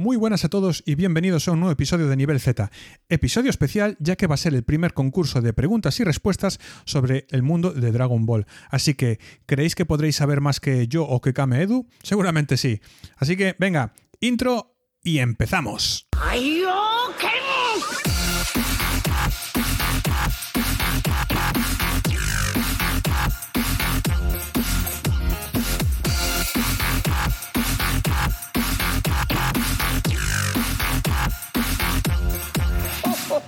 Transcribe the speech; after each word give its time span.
Muy 0.00 0.16
buenas 0.16 0.46
a 0.46 0.48
todos 0.48 0.82
y 0.86 0.94
bienvenidos 0.94 1.46
a 1.46 1.52
un 1.52 1.60
nuevo 1.60 1.72
episodio 1.72 2.08
de 2.08 2.16
Nivel 2.16 2.40
Z. 2.40 2.70
Episodio 3.10 3.50
especial 3.50 3.98
ya 4.00 4.16
que 4.16 4.26
va 4.26 4.32
a 4.34 4.38
ser 4.38 4.54
el 4.54 4.62
primer 4.62 4.94
concurso 4.94 5.42
de 5.42 5.52
preguntas 5.52 6.00
y 6.00 6.04
respuestas 6.04 6.58
sobre 6.86 7.26
el 7.28 7.42
mundo 7.42 7.72
de 7.72 7.92
Dragon 7.92 8.24
Ball. 8.24 8.46
Así 8.70 8.94
que, 8.94 9.20
¿creéis 9.44 9.74
que 9.74 9.84
podréis 9.84 10.16
saber 10.16 10.40
más 10.40 10.58
que 10.58 10.88
yo 10.88 11.04
o 11.04 11.20
que 11.20 11.34
Kame 11.34 11.60
Edu? 11.60 11.86
Seguramente 12.02 12.56
sí. 12.56 12.80
Así 13.18 13.36
que, 13.36 13.56
venga, 13.58 13.92
intro 14.20 14.74
y 15.02 15.18
empezamos. 15.18 16.08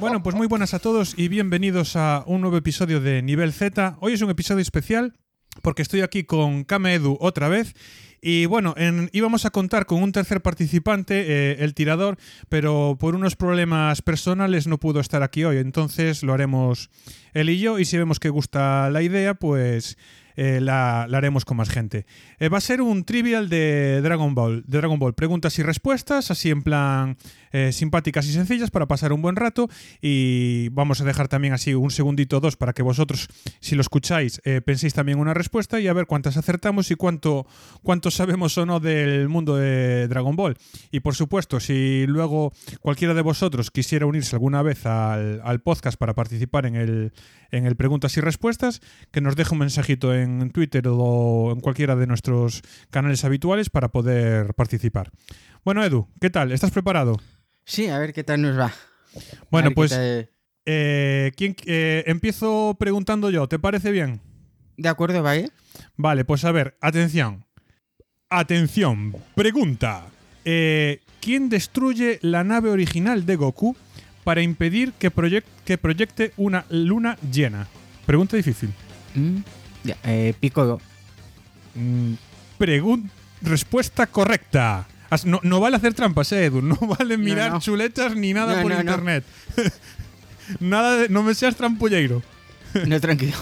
Bueno, 0.00 0.22
pues 0.22 0.36
muy 0.36 0.46
buenas 0.46 0.74
a 0.74 0.78
todos 0.78 1.14
y 1.16 1.28
bienvenidos 1.28 1.96
a 1.96 2.24
un 2.26 2.40
nuevo 2.40 2.56
episodio 2.56 3.00
de 3.00 3.22
Nivel 3.22 3.52
Z. 3.52 3.96
Hoy 4.00 4.12
es 4.14 4.22
un 4.22 4.30
episodio 4.30 4.60
especial 4.62 5.14
porque 5.62 5.82
estoy 5.82 6.00
aquí 6.02 6.24
con 6.24 6.64
Kame 6.64 6.94
Edu 6.94 7.16
otra 7.20 7.48
vez. 7.48 7.74
Y 8.20 8.46
bueno, 8.46 8.74
en- 8.76 9.10
íbamos 9.12 9.44
a 9.44 9.50
contar 9.50 9.86
con 9.86 10.00
un 10.02 10.12
tercer 10.12 10.40
participante, 10.40 11.24
eh, 11.26 11.56
el 11.64 11.74
tirador, 11.74 12.16
pero 12.48 12.96
por 12.98 13.14
unos 13.16 13.34
problemas 13.34 14.00
personales 14.02 14.66
no 14.68 14.78
pudo 14.78 15.00
estar 15.00 15.22
aquí 15.24 15.42
hoy. 15.44 15.58
Entonces 15.58 16.22
lo 16.22 16.32
haremos 16.32 16.88
él 17.34 17.50
y 17.50 17.58
yo. 17.58 17.78
Y 17.80 17.84
si 17.84 17.98
vemos 17.98 18.20
que 18.20 18.28
gusta 18.28 18.88
la 18.90 19.02
idea, 19.02 19.34
pues 19.34 19.98
eh, 20.36 20.60
la, 20.60 21.02
haremos 21.02 21.44
con 21.44 21.56
más 21.56 21.68
gente. 21.68 22.06
Eh, 22.38 22.48
va 22.48 22.58
a 22.58 22.60
ser 22.60 22.82
un 22.82 23.04
trivial 23.04 23.48
de 23.48 24.00
Dragon 24.02 24.34
Ball, 24.34 24.64
de 24.66 24.78
Dragon 24.78 24.98
Ball, 24.98 25.14
preguntas 25.14 25.58
y 25.58 25.62
respuestas, 25.62 26.30
así 26.30 26.50
en 26.50 26.62
plan 26.62 27.16
eh, 27.52 27.72
simpáticas 27.72 28.26
y 28.26 28.32
sencillas 28.32 28.70
para 28.70 28.86
pasar 28.86 29.12
un 29.12 29.22
buen 29.22 29.36
rato. 29.36 29.68
Y 30.00 30.68
vamos 30.70 31.00
a 31.00 31.04
dejar 31.04 31.28
también 31.28 31.54
así 31.54 31.74
un 31.74 31.90
segundito 31.90 32.38
o 32.38 32.40
dos 32.40 32.56
para 32.56 32.72
que 32.72 32.82
vosotros, 32.82 33.28
si 33.60 33.74
lo 33.74 33.80
escucháis, 33.80 34.40
penséis 34.64 34.94
también 34.94 35.18
una 35.18 35.34
respuesta 35.34 35.80
y 35.80 35.88
a 35.88 35.92
ver 35.92 36.06
cuántas 36.06 36.36
acertamos 36.36 36.90
y 36.90 36.94
cuánto, 36.94 37.46
cuánto 37.82 38.10
sabemos 38.10 38.56
o 38.58 38.66
no 38.66 38.80
del 38.80 39.28
mundo 39.28 39.56
de 39.56 40.08
Dragon 40.08 40.36
Ball. 40.36 40.56
Y 40.90 41.00
por 41.00 41.14
supuesto, 41.14 41.60
si 41.60 42.06
luego 42.06 42.52
cualquiera 42.80 43.14
de 43.14 43.22
vosotros 43.22 43.70
quisiera 43.70 44.06
unirse 44.06 44.36
alguna 44.36 44.62
vez 44.62 44.86
al, 44.86 45.40
al 45.44 45.60
podcast 45.60 45.98
para 45.98 46.14
participar 46.14 46.66
en 46.66 46.76
el, 46.76 47.12
en 47.50 47.66
el 47.66 47.76
preguntas 47.76 48.16
y 48.16 48.20
respuestas, 48.20 48.80
que 49.10 49.20
nos 49.20 49.36
deje 49.36 49.52
un 49.52 49.58
mensajito 49.58 50.14
en 50.14 50.21
Twitter 50.50 50.84
o 50.88 51.52
en 51.54 51.60
cualquiera 51.60 51.96
de 51.96 52.06
nuestros 52.06 52.62
canales 52.90 53.24
habituales 53.24 53.70
para 53.70 53.88
poder 53.88 54.54
participar. 54.54 55.10
Bueno, 55.64 55.84
Edu, 55.84 56.08
¿qué 56.20 56.30
tal? 56.30 56.52
¿Estás 56.52 56.70
preparado? 56.70 57.20
Sí, 57.64 57.86
a 57.88 57.98
ver 57.98 58.12
qué 58.12 58.24
tal 58.24 58.42
nos 58.42 58.58
va. 58.58 58.72
Bueno, 59.50 59.70
pues 59.72 59.92
eh, 60.64 61.32
¿quién- 61.36 61.56
eh, 61.66 62.04
empiezo 62.06 62.76
preguntando 62.78 63.30
yo, 63.30 63.46
¿te 63.48 63.58
parece 63.58 63.90
bien? 63.92 64.20
De 64.76 64.88
acuerdo, 64.88 65.22
¿vale? 65.22 65.50
Vale, 65.96 66.24
pues 66.24 66.44
a 66.44 66.52
ver, 66.52 66.76
atención. 66.80 67.44
Atención, 68.30 69.14
pregunta. 69.34 70.06
Eh, 70.44 71.00
¿Quién 71.20 71.48
destruye 71.48 72.18
la 72.22 72.42
nave 72.42 72.70
original 72.70 73.26
de 73.26 73.36
Goku 73.36 73.76
para 74.24 74.40
impedir 74.42 74.92
que 74.94 75.10
proyecte 75.10 76.32
una 76.36 76.64
luna 76.70 77.16
llena? 77.30 77.68
Pregunta 78.06 78.36
difícil. 78.36 78.70
Mm, 79.14 79.36
ya, 79.84 79.96
eh, 80.04 80.34
Piccolo. 80.38 80.80
Mm, 81.74 82.14
respuesta 83.42 84.06
correcta. 84.06 84.86
No, 85.24 85.40
no 85.42 85.60
vale 85.60 85.76
hacer 85.76 85.94
trampas, 85.94 86.32
eh, 86.32 86.46
Edu. 86.46 86.62
No 86.62 86.76
vale 86.98 87.18
mirar 87.18 87.52
no. 87.52 87.60
chuletas 87.60 88.16
ni 88.16 88.32
nada 88.32 88.56
No, 88.56 88.62
por 88.62 88.70
no, 88.70 88.76
no. 88.76 88.80
internet. 88.82 89.24
nada 90.60 90.96
de, 90.96 91.08
no 91.08 91.22
me 91.22 91.34
seas 91.34 91.56
trampulleiro. 91.56 92.22
No, 92.86 92.98
tranquilo. 93.00 93.36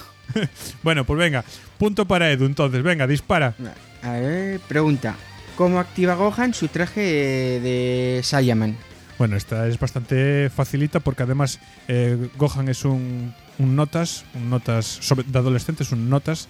Bueno, 0.82 1.04
pues 1.04 1.16
venga. 1.16 1.44
Punto 1.78 2.04
para 2.04 2.32
Edu, 2.32 2.46
entonces. 2.46 2.82
Venga, 2.82 3.06
dispara. 3.06 3.54
A 4.02 4.12
ver, 4.12 4.58
pregunta. 4.60 5.14
¿Cómo 5.56 5.78
activa 5.78 6.14
Gohan 6.14 6.52
su 6.52 6.66
traje 6.66 7.00
de 7.00 8.20
Saiyaman? 8.24 8.76
Bueno, 9.18 9.36
esta 9.36 9.68
es 9.68 9.78
bastante 9.78 10.50
facilita 10.50 10.98
porque 10.98 11.22
además 11.22 11.60
eh, 11.86 12.28
Gohan 12.38 12.68
es 12.70 12.84
un, 12.84 13.32
un 13.60 13.76
notas, 13.76 14.24
un 14.34 14.50
notas 14.50 14.86
sobre- 14.86 15.24
de 15.24 15.38
adolescente, 15.38 15.82
es 15.82 15.92
un 15.92 16.08
notas 16.10 16.48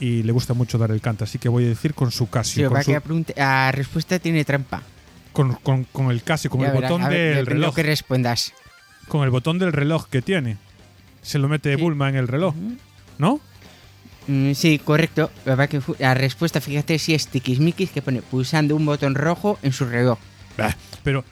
y 0.00 0.22
le 0.22 0.32
gusta 0.32 0.54
mucho 0.54 0.78
dar 0.78 0.90
el 0.90 1.00
canto, 1.00 1.24
así 1.24 1.38
que 1.38 1.48
voy 1.48 1.64
a 1.64 1.68
decir 1.68 1.92
con 1.94 2.10
su 2.10 2.24
Sí, 2.24 2.30
Casio, 2.30 2.68
con, 2.68 2.78
va 2.78 2.82
su- 2.82 2.92
pregunta- 3.00 3.32
la 3.36 3.72
respuesta 3.72 4.18
tiene 4.18 4.44
trampa. 4.44 4.82
con, 5.32 5.54
con- 5.56 5.84
con 5.84 6.10
el 6.10 6.22
Casio, 6.22 6.50
con 6.50 6.60
Ya 6.60 6.68
el 6.68 6.72
verás, 6.74 6.90
botón 6.90 7.08
ver, 7.08 7.36
del 7.36 7.46
reloj, 7.46 7.66
lo 7.68 7.74
que 7.74 7.82
respondas. 7.82 8.52
con 9.08 9.22
el 9.24 9.30
botón 9.30 9.58
del 9.58 9.72
reloj 9.72 10.06
que 10.08 10.22
tiene. 10.22 10.56
Se 11.22 11.38
lo 11.38 11.48
mete 11.48 11.74
Sí. 11.76 11.80
Bulma 11.80 12.08
en 12.08 12.16
el 12.16 12.28
reloj. 12.28 12.54
¿no? 13.18 13.40
Mm, 14.26 14.52
sí, 14.54 14.78
correcto. 14.78 15.30
La, 15.44 15.52
verdad 15.56 15.68
que 15.68 15.80
fu- 15.80 15.96
la 15.98 16.14
respuesta, 16.14 16.60
fíjate 16.60 16.98
si 16.98 17.14
es 17.14 17.26
tiquismiquis 17.28 17.90
que 17.90 18.02
pone 18.02 18.22
pulsando 18.22 18.74
un 18.76 18.84
botón 18.86 19.14
rojo 19.14 19.58
en 19.62 19.72
su 19.72 19.84
reloj. 19.84 20.18
Bah, 20.56 20.76
pero 21.02 21.24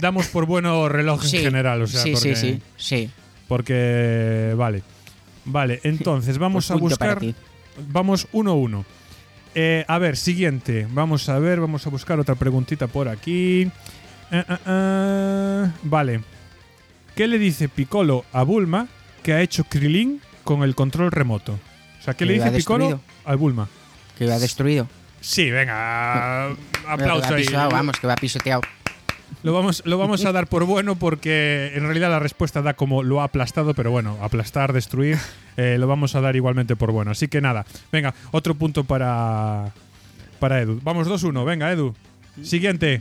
damos 0.00 0.26
por 0.28 0.46
bueno 0.46 0.88
reloj 0.88 1.22
Sí, 1.24 1.38
en 1.38 1.44
general, 1.44 1.82
o 1.82 1.86
sea, 1.86 2.02
sí, 2.02 2.12
porque, 2.12 2.36
sí, 2.36 2.52
sí, 2.54 2.62
sí. 2.76 3.10
Porque 3.48 4.54
vale. 4.56 4.82
Vale, 5.44 5.80
entonces 5.82 6.38
vamos 6.38 6.66
Pues 6.66 6.76
a 6.76 6.80
punto 6.80 6.96
para 6.96 7.14
buscar. 7.14 7.34
Vamos 7.88 8.28
1-1. 8.32 8.84
Eh, 9.54 9.84
a 9.88 9.98
ver, 9.98 10.16
siguiente. 10.16 10.86
Vamos 10.90 11.28
a 11.28 11.38
ver, 11.38 11.60
vamos 11.60 11.86
a 11.86 11.90
buscar 11.90 12.18
otra 12.20 12.34
preguntita 12.34 12.86
por 12.86 13.08
aquí. 13.08 13.62
Eh, 14.30 14.44
eh, 14.48 14.56
eh, 14.66 15.70
Vale. 15.82 16.22
¿Qué 17.14 17.28
le 17.28 17.38
dice 17.38 17.68
Piccolo 17.68 18.24
a 18.32 18.42
Bulma 18.42 18.88
que 19.22 19.34
ha 19.34 19.42
hecho 19.42 19.64
Krilin 19.64 20.20
con 20.44 20.62
el 20.62 20.74
control 20.74 21.12
remoto? 21.12 21.52
O 22.00 22.04
sea, 22.04 22.14
¿qué 22.14 22.24
le 22.24 22.34
dice 22.34 22.50
Piccolo 22.50 23.00
a 23.24 23.34
Bulma? 23.34 23.68
Que 24.16 24.24
lo 24.24 24.32
ha 24.32 24.38
destruido. 24.38 24.88
Sí, 25.20 25.50
venga. 25.50 26.48
Aplauso 26.88 27.34
ahí. 27.34 27.44
pisado, 27.44 27.70
vamos, 27.70 28.00
que 28.00 28.06
va 28.06 28.16
pisoteado. 28.16 28.62
Lo 29.42 29.52
vamos, 29.52 29.82
lo 29.84 29.98
vamos 29.98 30.24
a 30.24 30.32
dar 30.32 30.46
por 30.46 30.64
bueno 30.64 30.96
porque 30.96 31.72
en 31.74 31.82
realidad 31.82 32.10
la 32.10 32.18
respuesta 32.18 32.62
da 32.62 32.74
como 32.74 33.02
lo 33.02 33.20
ha 33.20 33.24
aplastado, 33.24 33.74
pero 33.74 33.90
bueno, 33.90 34.18
aplastar, 34.20 34.72
destruir, 34.72 35.18
eh, 35.56 35.76
lo 35.78 35.86
vamos 35.86 36.14
a 36.14 36.20
dar 36.20 36.36
igualmente 36.36 36.76
por 36.76 36.92
bueno. 36.92 37.10
Así 37.10 37.28
que 37.28 37.40
nada, 37.40 37.66
venga, 37.90 38.14
otro 38.30 38.54
punto 38.54 38.84
para, 38.84 39.72
para 40.38 40.60
Edu. 40.60 40.80
Vamos 40.82 41.08
2-1, 41.08 41.44
venga 41.44 41.72
Edu. 41.72 41.94
Siguiente. 42.42 42.94
Eh, 42.94 43.00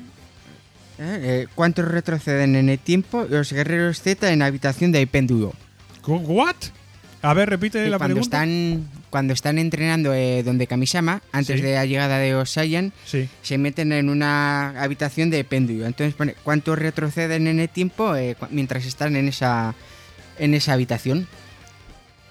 eh, 1.00 1.48
¿Cuántos 1.56 1.88
retroceden 1.88 2.56
en 2.56 2.70
el 2.70 2.80
tiempo 2.80 3.26
los 3.30 3.52
guerreros 3.54 4.02
Z 4.02 4.32
en 4.32 4.40
la 4.40 4.46
habitación 4.46 4.92
de 4.92 5.06
péndulo? 5.08 5.54
¿What? 6.06 6.56
A 7.24 7.34
ver, 7.34 7.50
repite 7.50 7.84
Sí, 7.84 7.90
la 7.90 7.98
cuando 7.98 8.16
pregunta. 8.16 8.38
están 8.44 8.90
cuando 9.12 9.34
están 9.34 9.60
entrenando 9.60 10.14
eh, 10.14 10.42
donde 10.44 10.66
Kamisama, 10.68 11.22
antes 11.32 11.58
Sí. 11.60 11.66
de 11.66 11.74
la 11.76 11.86
llegada 11.86 12.18
de 12.18 12.34
Sí. 13.06 13.30
se 13.42 13.58
meten 13.58 13.92
en 13.92 14.10
una 14.10 14.70
habitación 14.82 15.30
de 15.30 15.44
péndulo. 15.44 15.86
Entonces 15.86 16.16
pone 16.16 16.34
cuántos 16.44 16.80
retroceden 16.80 17.48
en 17.48 17.60
el 17.60 17.70
tiempo 17.70 18.16
eh, 18.16 18.36
mientras 18.50 18.86
están 18.86 19.16
en 19.16 19.28
esa 19.28 19.76
en 20.40 20.54
esa 20.56 20.74
habitación. 20.74 21.28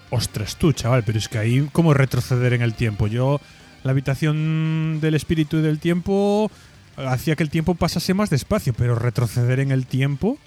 Ostras, 0.09 0.57
tú, 0.57 0.73
chaval, 0.73 1.03
pero 1.03 1.17
es 1.19 1.29
que 1.29 1.37
ahí, 1.37 1.69
¿cómo 1.71 1.93
retroceder 1.93 2.51
en 2.53 2.61
el 2.61 2.73
tiempo? 2.73 3.07
Yo, 3.07 3.39
la 3.83 3.91
habitación 3.91 4.99
del 4.99 5.13
espíritu 5.15 5.57
y 5.57 5.61
del 5.61 5.79
tiempo 5.79 6.51
eh, 6.97 7.05
hacía 7.07 7.37
que 7.37 7.43
el 7.43 7.49
tiempo 7.49 7.75
pasase 7.75 8.13
más 8.13 8.29
despacio, 8.29 8.73
pero 8.73 8.95
retroceder 8.95 9.61
en 9.61 9.71
el 9.71 9.85
tiempo. 9.85 10.37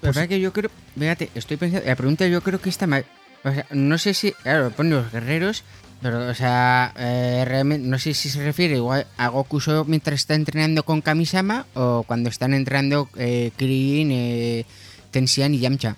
Pues- 0.00 0.14
verdad 0.14 0.28
que 0.28 0.40
yo 0.40 0.52
creo, 0.54 0.70
fíjate, 0.98 1.28
estoy 1.34 1.58
pensando, 1.58 1.86
la 1.86 1.96
pregunta 1.96 2.26
yo 2.26 2.40
creo 2.42 2.58
que 2.60 2.70
está 2.70 2.86
mal. 2.86 3.04
O 3.44 3.50
sea, 3.50 3.66
no 3.70 3.96
sé 3.98 4.14
si, 4.14 4.32
claro, 4.32 4.70
pone 4.70 4.90
los 4.90 5.10
guerreros, 5.10 5.64
pero, 6.02 6.28
o 6.28 6.34
sea, 6.34 6.92
eh, 6.96 7.44
realmente, 7.46 7.86
no 7.86 7.98
sé 7.98 8.14
si 8.14 8.30
se 8.30 8.42
refiere 8.42 8.76
igual 8.76 9.06
a 9.18 9.28
Goku 9.28 9.60
solo 9.60 9.84
mientras 9.84 10.20
está 10.20 10.34
entrenando 10.34 10.82
con 10.82 11.02
Kamisama 11.02 11.66
o 11.74 12.04
cuando 12.06 12.28
están 12.28 12.54
entrenando 12.54 13.08
eh, 13.16 13.50
Krillin, 13.56 14.10
eh, 14.12 14.64
Tensian 15.10 15.54
y 15.54 15.58
Yamcha. 15.58 15.96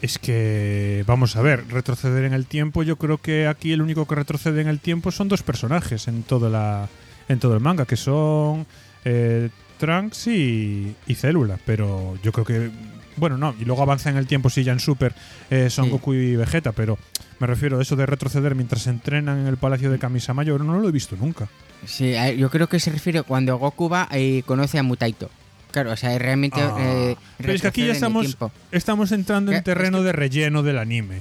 Es 0.00 0.18
que, 0.18 1.04
vamos 1.06 1.36
a 1.36 1.42
ver, 1.42 1.66
retroceder 1.68 2.24
en 2.24 2.32
el 2.32 2.46
tiempo, 2.46 2.84
yo 2.84 2.96
creo 2.96 3.18
que 3.18 3.48
aquí 3.48 3.72
el 3.72 3.82
único 3.82 4.06
que 4.06 4.14
retrocede 4.14 4.60
en 4.60 4.68
el 4.68 4.78
tiempo 4.78 5.10
son 5.10 5.28
dos 5.28 5.42
personajes 5.42 6.06
en, 6.06 6.22
toda 6.22 6.48
la, 6.48 6.88
en 7.28 7.40
todo 7.40 7.54
el 7.54 7.60
manga, 7.60 7.84
que 7.84 7.96
son 7.96 8.66
eh, 9.04 9.50
Trunks 9.78 10.28
y, 10.28 10.94
y 11.06 11.14
Célula. 11.16 11.58
Pero 11.66 12.16
yo 12.22 12.32
creo 12.32 12.46
que, 12.46 12.70
bueno, 13.18 13.36
no, 13.38 13.54
y 13.60 13.64
luego 13.64 13.82
avanza 13.82 14.10
en 14.10 14.16
el 14.16 14.26
tiempo 14.26 14.48
si 14.50 14.64
ya 14.64 14.72
en 14.72 14.80
Super 14.80 15.14
eh, 15.50 15.70
Son 15.70 15.86
Sí. 15.86 15.90
Goku 15.90 16.14
y 16.14 16.36
Vegeta, 16.36 16.72
pero 16.72 16.98
me 17.40 17.46
refiero 17.46 17.78
a 17.78 17.82
eso 17.82 17.96
de 17.96 18.06
retroceder 18.06 18.54
mientras 18.54 18.86
entrenan 18.86 19.40
en 19.40 19.46
el 19.46 19.56
palacio 19.56 19.90
de 19.90 19.98
Kamisama, 19.98 20.42
yo 20.42 20.58
no 20.58 20.78
lo 20.78 20.88
he 20.88 20.92
visto 20.92 21.16
nunca. 21.16 21.48
Sí, 21.86 22.14
yo 22.36 22.50
creo 22.50 22.68
que 22.68 22.80
se 22.80 22.90
refiere 22.90 23.22
cuando 23.22 23.56
Goku 23.58 23.88
va 23.88 24.08
y 24.16 24.42
conoce 24.42 24.78
a 24.78 24.82
Mutaito. 24.82 25.30
Claro, 25.70 25.92
o 25.92 25.96
sea, 25.96 26.16
realmente. 26.18 26.60
Ah, 26.60 26.74
eh, 26.78 27.16
pero 27.36 27.52
es 27.52 27.60
que 27.60 27.68
aquí 27.68 27.86
ya 27.86 27.92
estamos, 27.92 28.36
estamos 28.72 29.12
entrando 29.12 29.52
en 29.52 29.62
terreno 29.62 29.98
es 29.98 30.02
que- 30.02 30.06
de 30.06 30.12
relleno 30.12 30.62
del 30.62 30.78
anime. 30.78 31.20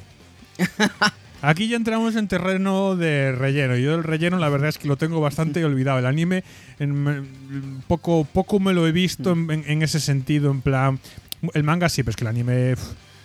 Aquí 1.43 1.67
ya 1.67 1.77
entramos 1.77 2.15
en 2.15 2.27
terreno 2.27 2.95
de 2.95 3.31
relleno. 3.31 3.75
Yo 3.77 3.93
el 3.93 4.03
relleno 4.03 4.39
la 4.39 4.49
verdad 4.49 4.69
es 4.69 4.79
que 4.79 4.87
lo 4.87 4.97
tengo 4.97 5.21
bastante 5.21 5.63
olvidado. 5.63 5.99
El 5.99 6.07
anime 6.07 6.43
en- 6.79 7.83
poco, 7.87 8.25
poco 8.25 8.59
me 8.59 8.73
lo 8.73 8.87
he 8.87 8.91
visto 8.91 9.33
en, 9.33 9.51
en- 9.51 9.63
en 9.67 9.83
ese 9.83 9.99
sentido, 9.99 10.49
en 10.49 10.61
plan... 10.61 10.99
El 11.53 11.63
manga 11.63 11.89
sí, 11.89 12.03
pero 12.03 12.11
es 12.11 12.15
que 12.15 12.23
el 12.23 12.27
anime, 12.29 12.75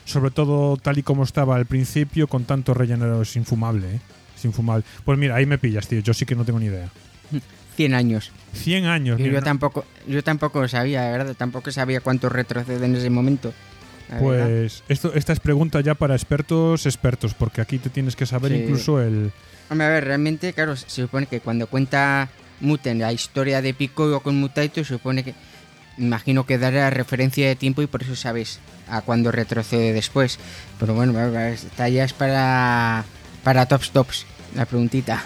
sobre 0.04 0.30
todo 0.30 0.76
tal 0.76 0.98
y 0.98 1.02
como 1.02 1.24
estaba 1.24 1.56
al 1.56 1.66
principio, 1.66 2.26
con 2.28 2.44
tanto 2.44 2.74
relleno 2.74 3.22
es 3.22 3.36
infumable. 3.36 3.96
¿eh? 3.96 4.00
Es 4.36 4.44
infumable. 4.44 4.84
Pues 5.04 5.18
mira, 5.18 5.36
ahí 5.36 5.46
me 5.46 5.58
pillas, 5.58 5.88
tío. 5.88 6.00
Yo 6.00 6.12
sí 6.14 6.26
que 6.26 6.34
no 6.34 6.44
tengo 6.44 6.58
ni 6.58 6.66
idea. 6.66 6.88
100 7.76 7.94
años. 7.94 8.30
100 8.52 8.84
años. 8.84 9.18
Y 9.18 9.24
yo 9.24 9.32
no- 9.32 9.42
tampoco, 9.42 9.84
yo 10.06 10.22
tampoco 10.22 10.68
sabía, 10.68 11.02
de 11.02 11.12
verdad, 11.18 11.34
tampoco 11.38 11.70
sabía 11.72 12.00
cuánto 12.00 12.28
retrocede 12.28 12.84
en 12.84 12.94
ese 12.96 13.08
momento. 13.10 13.52
Pues 14.20 14.82
esto, 14.88 15.14
esta 15.14 15.32
es 15.32 15.40
pregunta 15.40 15.80
ya 15.80 15.94
para 15.94 16.14
expertos, 16.14 16.84
expertos, 16.84 17.32
porque 17.32 17.62
aquí 17.62 17.78
te 17.78 17.88
tienes 17.88 18.14
que 18.14 18.26
saber 18.26 18.52
Sí. 18.52 18.58
incluso 18.58 19.00
el... 19.00 19.32
Hombre, 19.70 19.86
a 19.86 19.90
ver, 19.90 20.04
realmente, 20.04 20.52
claro, 20.52 20.76
se 20.76 20.86
supone 21.02 21.24
que 21.26 21.40
cuando 21.40 21.66
cuenta 21.66 22.28
Muten 22.60 22.98
la 22.98 23.10
historia 23.12 23.62
de 23.62 23.72
Piccolo 23.72 24.20
con 24.20 24.36
Mutaito, 24.36 24.84
se 24.84 24.94
supone 24.94 25.24
que. 25.24 25.34
Imagino 25.98 26.46
que 26.46 26.58
dará 26.58 26.88
referencia 26.90 27.46
de 27.48 27.56
tiempo 27.56 27.82
y 27.82 27.86
por 27.86 28.02
eso 28.02 28.16
sabes 28.16 28.60
a 28.88 29.02
cuándo 29.02 29.30
retrocede 29.32 29.92
después. 29.92 30.38
Pero 30.80 30.94
bueno, 30.94 31.18
esta 31.38 31.88
ya 31.88 32.04
es 32.04 32.12
para. 32.12 33.04
Para 33.44 33.66
Tops 33.66 33.90
Tops, 33.90 34.26
la 34.54 34.66
preguntita. 34.66 35.22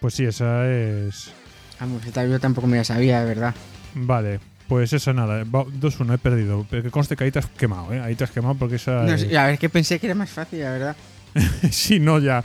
Pues 0.00 0.14
sí, 0.14 0.24
esa 0.24 0.66
es... 0.66 1.30
Vamos, 1.78 2.04
esta 2.06 2.24
yo 2.24 2.40
tampoco 2.40 2.66
me 2.66 2.78
la 2.78 2.84
sabía, 2.84 3.20
de 3.20 3.26
verdad. 3.26 3.54
Vale, 3.94 4.40
pues 4.68 4.92
esa 4.94 5.12
nada. 5.12 5.44
va- 5.44 5.64
2-1, 5.66 6.14
he 6.14 6.18
perdido. 6.18 6.66
Pero 6.70 6.82
que 6.82 6.90
conste 6.90 7.16
que 7.16 7.24
ahí 7.24 7.30
te 7.30 7.38
has 7.40 7.46
quemado, 7.46 7.92
¿eh? 7.92 8.00
Ahí 8.00 8.14
te 8.14 8.24
has 8.24 8.30
quemado 8.30 8.54
porque 8.54 8.76
esa... 8.76 9.02
No 9.02 9.12
es- 9.12 9.34
a 9.34 9.46
ver, 9.46 9.58
que 9.58 9.68
pensé 9.68 9.98
que 9.98 10.06
era 10.06 10.14
más 10.14 10.30
fácil, 10.30 10.60
la 10.60 10.70
verdad. 10.70 10.96
sí, 11.70 12.00
no, 12.00 12.18
ya. 12.18 12.42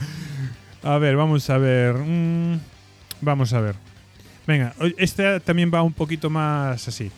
A 0.83 0.97
ver, 0.97 1.15
vamos 1.15 1.49
a 1.49 1.57
ver. 1.57 1.95
mm, 1.95 2.59
vamos 3.21 3.53
a 3.53 3.61
ver. 3.61 3.75
Venga, 4.47 4.73
esta 4.97 5.39
también 5.39 5.71
va 5.73 5.81
un 5.81 5.93
poquito 5.93 6.29
más 6.29 6.87
así. 6.87 7.09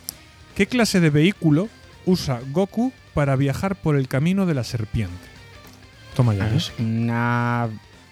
¿Qué 0.61 0.67
clase 0.67 0.99
de 0.99 1.09
vehículo 1.09 1.69
usa 2.05 2.39
Goku 2.51 2.93
para 3.15 3.35
viajar 3.35 3.75
por 3.75 3.95
el 3.95 4.07
camino 4.07 4.45
de 4.45 4.53
la 4.53 4.63
serpiente? 4.63 5.15
Toma 6.15 6.35
ya. 6.35 6.47
¿eh? 6.49 6.55
Es 6.55 6.71
una. 6.77 7.67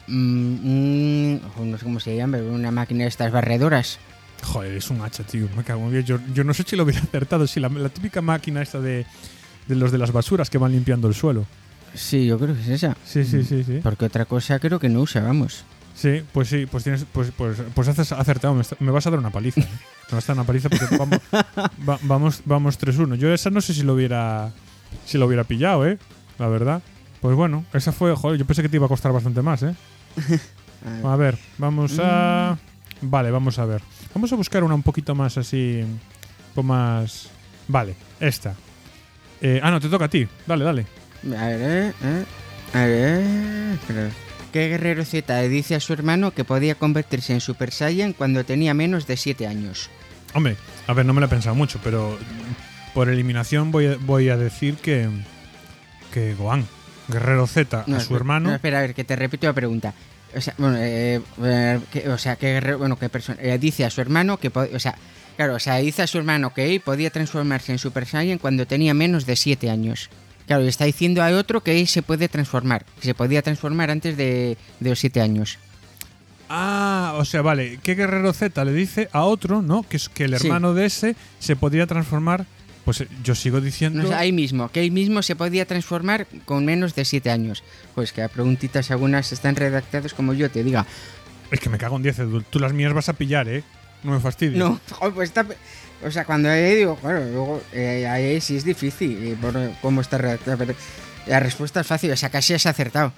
mm, 0.08 1.36
ojo, 1.46 1.66
no 1.66 1.78
sé 1.78 1.84
cómo 1.84 2.00
se 2.00 2.16
llama, 2.16 2.40
pero 2.40 2.52
una 2.52 2.72
máquina 2.72 3.04
de 3.04 3.10
estas 3.10 3.32
barredoras. 3.32 4.00
Joder, 4.42 4.74
es 4.74 4.90
un 4.90 5.00
hacha, 5.02 5.22
tío. 5.22 5.48
Me 5.56 5.64
cago 5.64 5.84
en 5.86 5.92
Dios. 5.92 6.06
Yo, 6.06 6.20
yo 6.34 6.44
no 6.44 6.56
sé 6.56 6.64
si 6.64 6.76
lo 6.76 6.86
hubiera 6.86 7.02
acertado. 7.02 7.46
Sí, 7.46 7.60
la, 7.60 7.70
la 7.70 7.90
típica 7.90 8.20
máquina 8.24 8.64
esta 8.64 8.80
de, 8.82 9.06
de 9.68 9.76
los 9.76 9.92
de 9.92 10.00
las 10.00 10.12
basuras 10.12 10.50
que 10.50 10.58
van 10.58 10.72
limpiando 10.72 11.08
el 11.08 11.14
suelo. 11.14 11.46
Sí, 11.94 12.26
yo 12.26 12.40
creo 12.40 12.56
que 12.56 12.62
es 12.62 12.70
esa. 12.70 12.98
Sí, 13.06 13.26
sí, 13.26 13.44
sí, 13.44 13.64
sí. 13.64 13.80
Porque 13.84 14.06
otra 14.06 14.26
cosa 14.26 14.58
creo 14.58 14.80
que 14.80 14.90
no 14.90 15.02
usa, 15.02 15.22
vamos. 15.22 15.66
Sí, 15.96 16.24
pues 16.32 16.48
sí, 16.48 16.66
pues 16.66 16.84
tienes, 16.84 17.06
pues, 17.12 17.32
pues, 17.36 17.58
pues 17.74 17.88
has 17.90 18.12
acertado. 18.14 18.54
Me, 18.54 18.62
está- 18.62 18.78
me 18.80 18.92
vas 18.92 19.06
a 19.06 19.10
dar 19.10 19.20
una 19.20 19.32
paliza. 19.32 19.62
¿eh? 19.62 19.68
Me 20.12 20.16
vas 20.16 20.24
a 20.26 20.28
dar 20.34 20.38
una 20.38 20.48
paliza 20.48 20.70
porque 20.70 20.98
vamos, 20.98 21.20
va- 21.90 22.00
vamos, 22.04 22.42
vamos 22.46 22.80
3-1. 22.80 23.16
Yo 23.16 23.34
esa 23.34 23.50
no 23.50 23.60
sé 23.62 23.74
si 23.74 23.84
lo 23.84 23.94
hubiera, 23.96 24.52
si 25.06 25.18
lo 25.18 25.26
hubiera 25.26 25.44
pillado, 25.44 25.86
¿eh? 25.88 25.98
La 26.38 26.48
verdad. 26.48 26.82
Pues 27.22 27.36
bueno, 27.36 27.66
esa 27.74 27.92
fue, 27.92 28.16
joder, 28.16 28.40
yo 28.40 28.46
pensé 28.46 28.62
que 28.62 28.70
te 28.70 28.78
iba 28.78 28.86
a 28.86 28.90
costar 28.90 29.12
bastante 29.12 29.42
más, 29.42 29.62
¿eh? 29.64 29.76
A 31.04 31.16
ver, 31.18 31.38
vamos 31.58 31.98
a... 32.02 32.58
Vale, 33.02 33.32
vamos 33.32 33.60
a 33.60 33.66
ver. 33.66 33.82
Vamos 34.16 34.32
a 34.32 34.38
buscar 34.38 34.64
una 34.64 34.74
un 34.76 34.84
poquito 34.84 35.14
más 35.16 35.38
así, 35.38 35.84
con 36.56 36.66
más... 36.68 37.28
Vale, 37.68 37.96
esta. 38.22 38.56
Eh, 39.42 39.60
ah, 39.62 39.72
no, 39.72 39.82
te 39.82 39.90
toca 39.90 40.06
a 40.06 40.10
ti. 40.10 40.26
Dale, 40.48 40.64
dale. 40.64 40.86
A 41.38 41.46
ver, 41.48 41.62
eh, 41.62 41.94
eh, 42.02 42.26
a 42.74 42.86
ver. 42.86 43.74
espera. 43.74 44.10
¿Qué 44.52 44.68
guerrero 44.68 45.06
Z 45.06 45.42
le 45.42 45.50
dice 45.50 45.76
a 45.76 45.80
su 45.80 45.94
hermano 45.94 46.32
que 46.32 46.44
podía 46.44 46.76
convertirse 46.76 47.34
en 47.34 47.42
Super 47.42 47.72
Saiyan 47.72 48.14
cuando 48.14 48.44
tenía 48.46 48.74
menos 48.74 49.06
de 49.06 49.16
7 49.18 49.46
años? 49.48 49.90
Hombre, 50.34 50.58
a 50.88 50.94
ver, 50.94 51.06
no 51.06 51.14
me 51.14 51.20
lo 51.22 51.28
he 51.28 51.30
pensado 51.30 51.56
mucho, 51.56 51.80
pero 51.84 52.18
por 52.94 53.10
eliminación 53.10 53.72
voy 53.72 53.88
a, 53.88 53.98
voy 54.00 54.30
a 54.30 54.38
decir 54.38 54.76
que, 54.78 55.08
que 56.14 56.34
Gohan, 56.34 56.66
Guerrero 57.08 57.46
Z, 57.48 57.84
No, 57.88 57.96
a 57.96 58.00
su 58.00 58.04
espera, 58.04 58.18
hermano. 58.18 58.50
No, 58.50 58.56
espera, 58.56 58.80
a 58.80 58.82
ver, 58.82 58.96
que 58.96 59.04
te 59.04 59.16
repito 59.16 59.46
la 59.48 59.54
pregunta. 59.54 59.94
O 60.36 60.42
sea, 60.42 60.54
bueno, 60.58 60.78
eh, 60.80 61.22
eh, 61.44 61.80
que- 61.92 62.10
o 62.10 62.18
sea, 62.18 62.36
qué 62.36 62.54
guerrero, 62.54 62.78
bueno, 62.80 62.98
qué 62.98 63.10
persona, 63.10 63.40
eh, 63.42 63.58
dice 63.60 63.86
a 63.86 63.90
su 63.90 64.02
hermano 64.02 64.38
que, 64.38 64.50
o 64.50 64.80
sea, 64.80 64.96
claro, 65.36 65.56
o 65.56 65.60
sea, 65.60 65.78
dice 65.78 66.04
a 66.04 66.08
su 66.08 66.18
hermano 66.20 66.54
que 66.54 66.74
él 66.74 66.82
podía 66.82 67.10
transformarse 67.12 67.72
en 67.72 67.80
Super 67.80 68.06
Saiyan 68.06 68.38
cuando 68.40 68.66
tenía 68.68 68.94
menos 68.94 69.26
de 69.26 69.36
7 69.36 69.70
años. 69.72 70.10
Claro, 70.50 70.66
y 70.66 70.68
está 70.68 70.86
diciendo 70.86 71.22
a 71.22 71.30
otro 71.30 71.62
que 71.62 71.86
se 71.86 72.02
puede 72.02 72.28
transformar, 72.28 72.84
que 73.00 73.06
se 73.06 73.14
podía 73.14 73.44
transformar 73.44 73.92
antes 73.92 74.18
de, 74.18 74.58
de 74.80 74.90
los 74.90 74.98
7 74.98 75.22
años. 75.22 75.60
Ah, 76.50 77.14
o 77.18 77.26
sea, 77.26 77.44
vale, 77.44 77.80
¿qué 77.84 77.94
Guerrero 77.94 78.34
Z 78.34 78.66
le 78.66 78.74
dice 78.74 79.10
a 79.12 79.26
otro, 79.26 79.62
no? 79.62 79.84
Que 79.84 79.98
es 79.98 80.10
que 80.10 80.24
el 80.24 80.36
Sí. 80.40 80.48
hermano 80.48 80.74
de 80.74 80.88
ese 80.88 81.16
se 81.38 81.56
podría 81.56 81.86
transformar. 81.86 82.48
Pues 82.84 83.02
eh, 83.02 83.08
yo 83.24 83.36
sigo 83.36 83.62
diciendo. 83.62 84.02
No, 84.02 84.16
ahí 84.16 84.32
mismo, 84.32 84.70
que 84.72 84.82
él 84.84 84.90
mismo 84.92 85.22
se 85.22 85.36
podía 85.36 85.68
transformar 85.68 86.26
con 86.46 86.66
menos 86.66 86.96
de 86.96 87.06
7 87.06 87.30
años. 87.30 87.64
Pues 87.94 88.12
que 88.12 88.24
a 88.24 88.28
preguntitas 88.30 88.90
algunas 88.90 89.32
están 89.32 89.56
redactadas 89.56 90.16
como 90.16 90.34
yo 90.34 90.50
te 90.50 90.64
diga. 90.64 90.88
Es 91.52 91.60
que 91.60 91.70
me 91.70 91.78
cago 91.78 91.98
en 91.98 92.02
10, 92.02 92.18
Edu. 92.18 92.42
Tú 92.42 92.58
las 92.58 92.74
mías 92.74 92.94
vas 92.94 93.10
a 93.10 93.14
pillar, 93.14 93.48
¿eh? 93.48 93.64
No 94.04 94.14
me 94.14 94.20
fastidies. 94.20 94.58
No, 94.58 94.80
pues 95.14 95.30
está. 95.30 95.46
O 96.06 96.12
sea, 96.12 96.24
cuando 96.26 96.50
ahí 96.50 96.76
digo, 96.76 96.96
claro, 96.96 97.20
luego 97.26 97.62
eh, 97.74 98.08
ahí 98.08 98.40
sí 98.42 98.56
es 98.58 98.64
difícil 98.64 99.18
eh, 99.28 99.38
por 99.42 99.54
cómo 99.82 100.02
está 100.02 100.18
redactada, 100.18 100.56
pero 100.58 100.74
la 101.28 101.40
respuesta 101.40 101.82
es 101.82 101.88
fácil, 101.88 102.12
o 102.12 102.16
sea, 102.18 102.30
casi 102.30 102.54
has 102.54 102.66
acertado. 102.66 103.12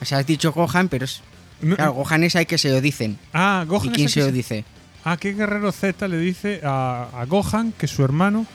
O 0.00 0.04
sea, 0.04 0.18
has 0.18 0.26
dicho 0.26 0.52
Gohan, 0.52 0.88
pero 0.88 1.04
es. 1.04 1.20
No- 1.60 1.76
Claro, 1.76 1.92
Gohan 1.92 2.24
es 2.24 2.34
ahí 2.36 2.46
que 2.46 2.58
se 2.58 2.70
lo 2.70 2.80
dicen. 2.80 3.18
ah, 3.32 3.62
¿Y 3.64 3.68
Gohan 3.68 3.92
quién 3.94 4.06
es 4.06 4.12
se 4.12 4.20
lo 4.20 4.32
dice? 4.32 4.64
Ah, 5.04 5.16
¿qué 5.18 5.32
Guerrero 5.34 5.70
Z 5.70 6.08
le 6.08 6.18
dice 6.18 6.60
a, 6.64 7.08
a 7.14 7.24
Gohan 7.26 7.72
que 7.72 7.86
su 7.86 8.04
hermano. 8.04 8.46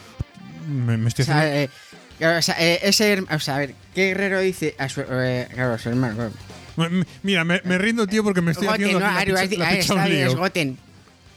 Me, 0.68 0.98
me 0.98 1.06
O 1.06 1.08
estoy 1.08 1.26
sea, 1.26 1.40
haciendo- 1.40 1.72
eh, 2.20 2.38
o 2.38 2.42
sea, 2.42 2.56
eh, 2.60 2.80
ese. 2.84 3.24
O 3.32 3.40
sea, 3.40 3.56
a 3.56 3.60
ver, 3.60 3.76
¿qué 3.96 4.08
guerrero 4.08 4.42
dice 4.42 4.76
a 4.78 4.90
su. 4.90 5.02
eh, 5.10 5.48
claro, 5.54 5.74
a 5.76 5.78
su 5.78 5.90
hermano? 5.90 6.16
claro. 6.16 7.06
Mira, 7.24 7.44
me, 7.44 7.62
me 7.66 7.78
rindo, 7.78 8.06
tío, 8.08 8.24
porque 8.24 8.42
me 8.42 8.52
estoy 8.52 8.68
Goten, 8.68 8.84
haciendo 8.84 9.00
¿no? 9.00 9.06
la 9.12 9.18
Ahí, 9.20 9.26
picha- 9.26 9.40
ahí- 9.40 9.58
la 9.58 10.50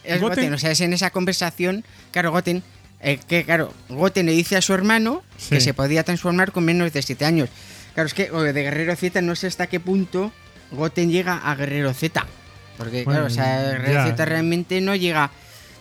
es 0.05 0.21
Goten. 0.21 0.53
O 0.55 0.59
sea, 0.59 0.71
es 0.71 0.81
en 0.81 0.93
esa 0.93 1.11
conversación, 1.11 1.85
claro, 2.11 2.31
Goten, 2.33 2.63
eh, 3.01 3.19
que 3.29 3.45
claro, 3.45 3.73
Goten 3.89 4.27
le 4.27 4.33
dice 4.33 4.57
a 4.57 4.63
su 4.63 4.73
hermano 4.75 5.23
Sí. 5.37 5.51
que 5.51 5.61
se 5.61 5.75
podía 5.75 6.03
transformar 6.05 6.53
con 6.53 6.65
menos 6.65 6.93
de 6.93 7.03
7 7.03 7.25
años. 7.25 7.49
Claro, 7.95 8.07
es 8.07 8.15
que 8.15 8.31
de 8.31 8.63
Guerrero 8.63 8.95
Z 8.97 9.21
no 9.23 9.35
sé 9.37 9.47
hasta 9.49 9.67
qué 9.67 9.79
punto 9.81 10.33
Goten 10.71 11.11
llega 11.11 11.37
a 11.39 11.55
Guerrero 11.55 11.93
Z. 11.93 12.27
Porque, 12.79 13.05
Bueno, 13.05 13.21
claro, 13.21 13.27
o 13.27 13.31
sea, 13.31 13.63
Guerrero 13.73 13.93
ya. 13.93 14.07
Z 14.07 14.25
realmente 14.25 14.81
no 14.81 14.95
llega. 14.97 15.31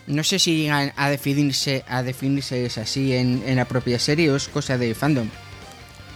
No 0.06 0.24
sé 0.24 0.38
si 0.38 0.62
llega 0.62 0.92
a 0.96 1.10
definirse, 1.10 1.84
a 1.88 2.02
definirse 2.02 2.66
es 2.66 2.76
así 2.76 3.14
en, 3.14 3.42
en 3.46 3.56
la 3.56 3.64
propia 3.66 3.98
serie 3.98 4.30
o 4.30 4.36
es 4.36 4.48
cosa 4.48 4.76
de 4.76 4.94
fandom. 4.94 5.28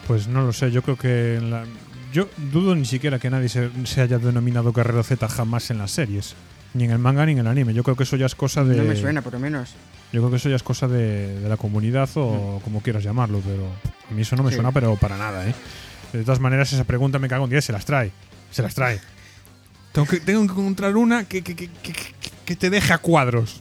Pues 0.07 0.27
no 0.29 0.43
lo 0.43 0.53
sé, 0.53 0.71
yo 0.71 0.83
creo 0.83 0.97
que 0.97 1.37
en 1.37 1.51
la- 1.51 1.65
yo 2.13 2.29
dudo 2.37 2.75
ni 2.75 2.85
siquiera 2.85 3.19
que 3.19 3.31
nadie 3.31 3.49
se, 3.49 3.71
se 3.85 4.01
haya 4.01 4.19
denominado 4.19 4.73
Guerrero 4.73 5.03
Z 5.03 5.29
jamás 5.29 5.71
en 5.71 5.79
las 5.79 5.91
series, 5.93 6.35
ni 6.77 6.85
en 6.85 6.91
el 6.93 6.99
manga 6.99 7.25
ni 7.27 7.33
en 7.33 7.39
el 7.39 7.47
anime. 7.47 7.75
Yo 7.75 7.83
creo 7.83 7.97
que 7.97 8.05
eso 8.05 8.17
ya 8.17 8.27
es 8.27 8.35
cosa 8.35 8.63
de 8.65 8.77
No 8.77 8.85
me 8.85 8.97
suena, 8.97 9.23
por 9.23 9.33
lo 9.33 9.39
menos. 9.41 9.71
Yo 10.13 10.21
creo 10.21 10.31
que 10.31 10.37
eso 10.37 10.49
ya 10.49 10.57
es 10.57 10.63
cosa 10.63 10.87
de, 10.89 11.41
de 11.41 11.49
la 11.49 11.57
comunidad 11.57 12.09
o 12.15 12.61
como 12.63 12.81
quieras 12.83 13.03
llamarlo, 13.03 13.41
pero 13.45 13.67
a 14.11 14.15
mí 14.15 14.23
eso 14.23 14.37
no 14.37 14.43
me 14.43 14.51
Sí. 14.51 14.55
suena 14.57 14.71
pero 14.73 14.95
para 14.97 15.17
nada, 15.17 15.49
¿eh? 15.49 15.55
De 16.13 16.23
todas 16.23 16.39
maneras 16.41 16.73
esa 16.73 16.85
pregunta 16.85 17.19
me 17.19 17.29
cago 17.29 17.45
en 17.45 17.51
10, 17.51 17.65
se 17.65 17.73
las 17.73 17.85
trae, 17.85 18.13
se 18.51 18.63
las 18.63 18.75
trae. 18.75 19.01
Tengo 19.93 20.07
que, 20.07 20.21
tengo 20.21 20.41
que 20.47 20.53
encontrar 20.53 20.97
una 20.97 21.25
que, 21.25 21.43
que, 21.43 21.55
que, 21.57 21.69
que- 22.45 22.57
te 22.57 22.71
deje 22.71 22.93
a 22.93 22.99
cuadros. 22.99 23.61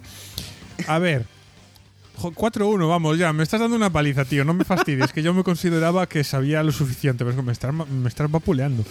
A 0.87 0.99
ver. 0.99 1.25
Jo, 2.17 2.31
4-1, 2.31 2.87
vamos, 2.87 3.17
ya, 3.17 3.33
me 3.33 3.43
estás 3.43 3.59
dando 3.59 3.75
una 3.75 3.89
paliza, 3.89 4.23
tío, 4.23 4.45
no 4.45 4.53
me 4.53 4.63
fastidies, 4.63 5.11
que 5.11 5.21
yo 5.21 5.33
me 5.33 5.43
consideraba 5.43 6.07
que 6.07 6.23
sabía 6.23 6.63
lo 6.63 6.71
suficiente, 6.71 7.19
pero 7.25 7.31
es 7.31 7.35
que 7.35 7.41
me 7.41 7.51
estás, 7.51 7.73
me 7.73 8.07
estás 8.07 8.31
vapuleando. 8.31 8.85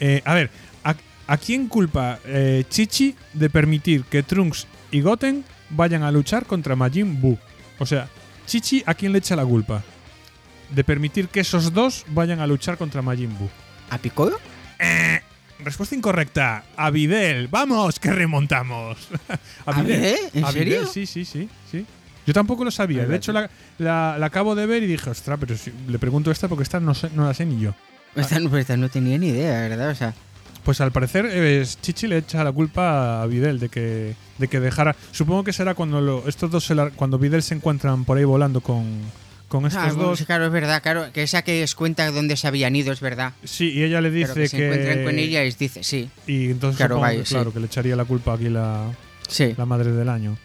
Eh, 0.00 0.22
a 0.24 0.34
ver, 0.34 0.50
¿a, 1.26 1.36
quién 1.36 1.68
culpa 1.68 2.18
eh, 2.24 2.64
Chichi 2.68 3.14
de 3.32 3.50
permitir 3.50 4.04
que 4.04 4.22
Trunks 4.22 4.66
y 4.90 5.00
Goten 5.00 5.44
vayan 5.70 6.02
a 6.02 6.10
luchar 6.10 6.46
contra 6.46 6.76
Majin 6.76 7.20
Buu? 7.20 7.38
O 7.78 7.86
sea, 7.86 8.08
Chichi, 8.46 8.82
¿a 8.86 8.94
quién 8.94 9.12
le 9.12 9.18
echa 9.18 9.36
la 9.36 9.44
culpa? 9.44 9.82
De 10.70 10.84
permitir 10.84 11.28
que 11.28 11.40
esos 11.40 11.72
dos 11.72 12.04
vayan 12.08 12.40
a 12.40 12.46
luchar 12.46 12.76
contra 12.78 13.02
Majin 13.02 13.36
Buu. 13.38 13.48
¿A 13.90 13.98
Piccolo? 13.98 14.38
Eh, 14.78 15.20
respuesta 15.60 15.94
incorrecta. 15.94 16.64
A 16.76 16.90
Videl. 16.90 17.48
Vamos, 17.48 17.98
que 17.98 18.10
remontamos. 18.10 18.96
¿A 19.66 19.82
Videl? 19.82 20.16
¿En 20.32 20.44
A 20.44 20.52
serio? 20.52 20.74
Videl, 20.80 20.86
sí, 20.88 21.06
sí, 21.06 21.24
sí, 21.24 21.48
sí. 21.70 21.86
Yo 22.26 22.32
tampoco 22.32 22.64
lo 22.64 22.70
sabía. 22.70 23.04
De 23.04 23.16
hecho, 23.16 23.32
la, 23.32 23.50
la- 23.78 24.16
la 24.18 24.26
acabo 24.26 24.54
de 24.54 24.64
ver 24.64 24.82
y 24.82 24.86
dije, 24.86 25.10
ostras, 25.10 25.36
pero 25.38 25.56
si 25.58 25.70
le 25.86 25.98
pregunto 25.98 26.30
esta 26.30 26.48
porque 26.48 26.62
esta 26.62 26.80
no, 26.80 26.94
sé- 26.94 27.10
no 27.14 27.26
la 27.26 27.34
sé 27.34 27.44
ni 27.44 27.60
yo. 27.60 27.74
Esta, 28.16 28.38
no- 28.40 28.56
esta 28.56 28.76
no 28.78 28.88
tenía 28.88 29.18
ni 29.18 29.28
idea, 29.28 29.68
¿verdad? 29.68 29.90
O 29.90 29.94
sea, 29.94 30.14
Pues 30.64 30.80
al 30.80 30.92
parecer 30.92 31.28
eh, 31.30 31.64
Chichi 31.82 32.06
le 32.06 32.18
echa 32.18 32.42
la 32.42 32.50
culpa 32.52 33.22
a 33.22 33.26
Videl 33.26 33.60
de 33.60 33.68
que, 33.68 34.14
de 34.38 34.48
que 34.48 34.60
dejara. 34.60 34.96
Supongo 35.12 35.44
que 35.44 35.52
será 35.52 35.74
cuando 35.74 36.00
lo- 36.00 36.26
estos 36.26 36.50
dos 36.50 36.64
se 36.64 36.74
la- 36.74 36.90
cuando 36.90 37.18
Videl 37.18 37.42
se 37.42 37.54
encuentran 37.54 38.04
por 38.06 38.16
ahí 38.16 38.24
volando 38.24 38.62
con, 38.62 38.84
con 39.48 39.66
estos 39.66 39.82
Ah, 39.82 39.88
bueno, 39.92 40.08
dos. 40.10 40.22
claro, 40.24 40.46
es 40.46 40.52
verdad, 40.52 40.82
claro. 40.82 41.12
Que 41.12 41.22
esa 41.22 41.42
que 41.42 41.62
os 41.62 41.74
cuenta 41.74 42.10
dónde 42.10 42.38
se 42.38 42.46
habían 42.48 42.74
ido, 42.74 42.92
es 42.94 43.00
verdad. 43.00 43.34
Sí, 43.44 43.72
y 43.72 43.82
ella 43.82 44.00
le 44.00 44.10
dice 44.10 44.32
Pero 44.32 44.42
que 44.44 44.48
se 44.48 44.64
encuentran 44.64 45.04
con 45.04 45.18
ella 45.18 45.42
y 45.42 45.46
les 45.46 45.58
dice, 45.58 45.84
sí, 45.84 46.08
Y 46.26 46.46
entonces 46.50 46.78
Claro, 46.78 46.94
supongo 46.94 47.08
vaya, 47.08 47.18
que, 47.20 47.26
sí. 47.26 47.34
claro, 47.34 47.52
que 47.52 47.60
le 47.60 47.66
echaría 47.66 47.94
la 47.96 48.06
culpa 48.06 48.32
aquí 48.32 48.48
la, 48.48 48.90
sí. 49.28 49.54
la 49.58 49.66
madre 49.66 49.92
del 49.92 50.08
año. 50.08 50.38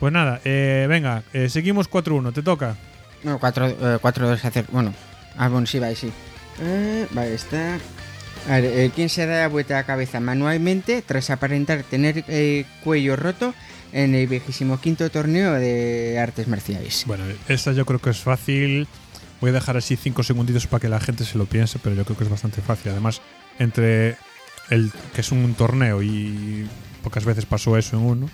Pues 0.00 0.12
nada, 0.12 0.40
eh, 0.44 0.84
venga, 0.86 1.22
eh, 1.32 1.48
seguimos 1.48 1.88
4-1, 1.88 2.32
te 2.34 2.42
toca. 2.42 2.76
No, 3.24 3.38
4-2 3.40 4.44
hacer. 4.44 4.66
Bueno, 4.70 4.92
ah, 5.38 5.48
bueno, 5.48 5.66
sí, 5.66 5.78
vale, 5.78 5.96
sí. 5.96 6.12
Eh, 6.60 7.06
vale, 7.12 7.34
está. 7.34 7.78
A 8.48 8.60
ver, 8.60 8.64
eh, 8.64 8.90
¿quién 8.94 9.08
se 9.08 9.26
da 9.26 9.42
la 9.42 9.48
vuelta 9.48 9.74
a 9.74 9.78
la 9.78 9.86
cabeza 9.86 10.20
manualmente 10.20 11.02
tras 11.02 11.30
aparentar 11.30 11.82
tener 11.82 12.24
eh, 12.28 12.64
cuello 12.82 13.16
roto 13.16 13.54
en 13.92 14.14
el 14.14 14.26
25 14.26 14.78
torneo 15.10 15.52
de 15.52 16.18
artes 16.18 16.48
marciales? 16.48 17.04
Bueno, 17.06 17.24
esta 17.48 17.72
yo 17.72 17.84
creo 17.84 18.00
que 18.00 18.10
es 18.10 18.18
fácil. 18.18 18.88
Voy 19.40 19.50
a 19.50 19.54
dejar 19.54 19.76
así 19.76 19.96
5 19.96 20.22
segunditos 20.22 20.66
para 20.66 20.80
que 20.80 20.88
la 20.88 21.00
gente 21.00 21.24
se 21.24 21.38
lo 21.38 21.46
piense, 21.46 21.78
pero 21.82 21.96
yo 21.96 22.04
creo 22.04 22.16
que 22.16 22.24
es 22.24 22.30
bastante 22.30 22.60
fácil. 22.60 22.92
Además, 22.92 23.22
entre 23.58 24.16
el 24.68 24.92
que 25.14 25.20
es 25.20 25.32
un 25.32 25.54
torneo 25.54 26.02
y 26.02 26.66
pocas 27.02 27.24
veces 27.24 27.46
pasó 27.46 27.76
eso 27.76 27.96
en 27.96 28.02
uno, 28.02 28.30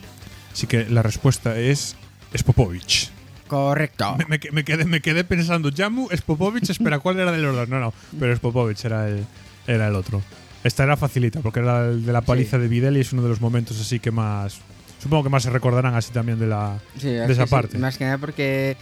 así 0.53 0.67
que 0.67 0.89
la 0.89 1.03
respuesta 1.03 1.57
es 1.59 1.97
Spopovich. 2.37 3.11
Correcto. 3.47 4.17
Me, 4.19 4.25
me 4.27 4.41
me 4.51 4.65
quedé, 4.65 4.85
me 4.85 5.01
quedé 5.01 5.23
pensando, 5.23 5.71
Jamu, 5.75 6.09
Spopovich, 6.15 6.69
espera, 6.69 6.99
¿cuál 6.99 7.21
era 7.21 7.31
de 7.31 7.39
los 7.39 7.55
dos? 7.55 7.69
No, 7.69 7.79
no, 7.79 7.95
pero 8.19 8.35
Spopovich 8.35 8.85
era 8.85 9.09
el, 9.09 9.25
era 9.67 9.89
el 9.89 9.95
otro. 9.95 10.23
Esta 10.65 10.85
era 10.85 10.97
facilita, 10.97 11.41
porque 11.41 11.61
era 11.61 11.89
el 11.89 12.05
de 12.05 12.13
la 12.13 12.23
paliza 12.23 12.59
de 12.59 12.67
Videl 12.69 12.97
y 12.97 13.01
es 13.01 13.13
uno 13.13 13.23
de 13.23 13.29
los 13.29 13.41
momentos 13.41 13.81
así 13.81 14.01
que 14.01 14.11
más. 14.11 14.59
Supongo 15.01 15.25
que 15.25 15.29
más 15.29 15.45
se 15.45 15.51
recordarán 15.51 15.95
así 15.95 16.13
también 16.13 16.39
de 16.39 16.47
la. 16.47 16.81
Sí, 16.99 17.09
de 17.09 17.25
es 17.25 17.31
esa 17.31 17.47
parte. 17.47 17.79
más 17.79 17.97
que 17.99 18.05
nada 18.05 18.19
porque 18.19 18.77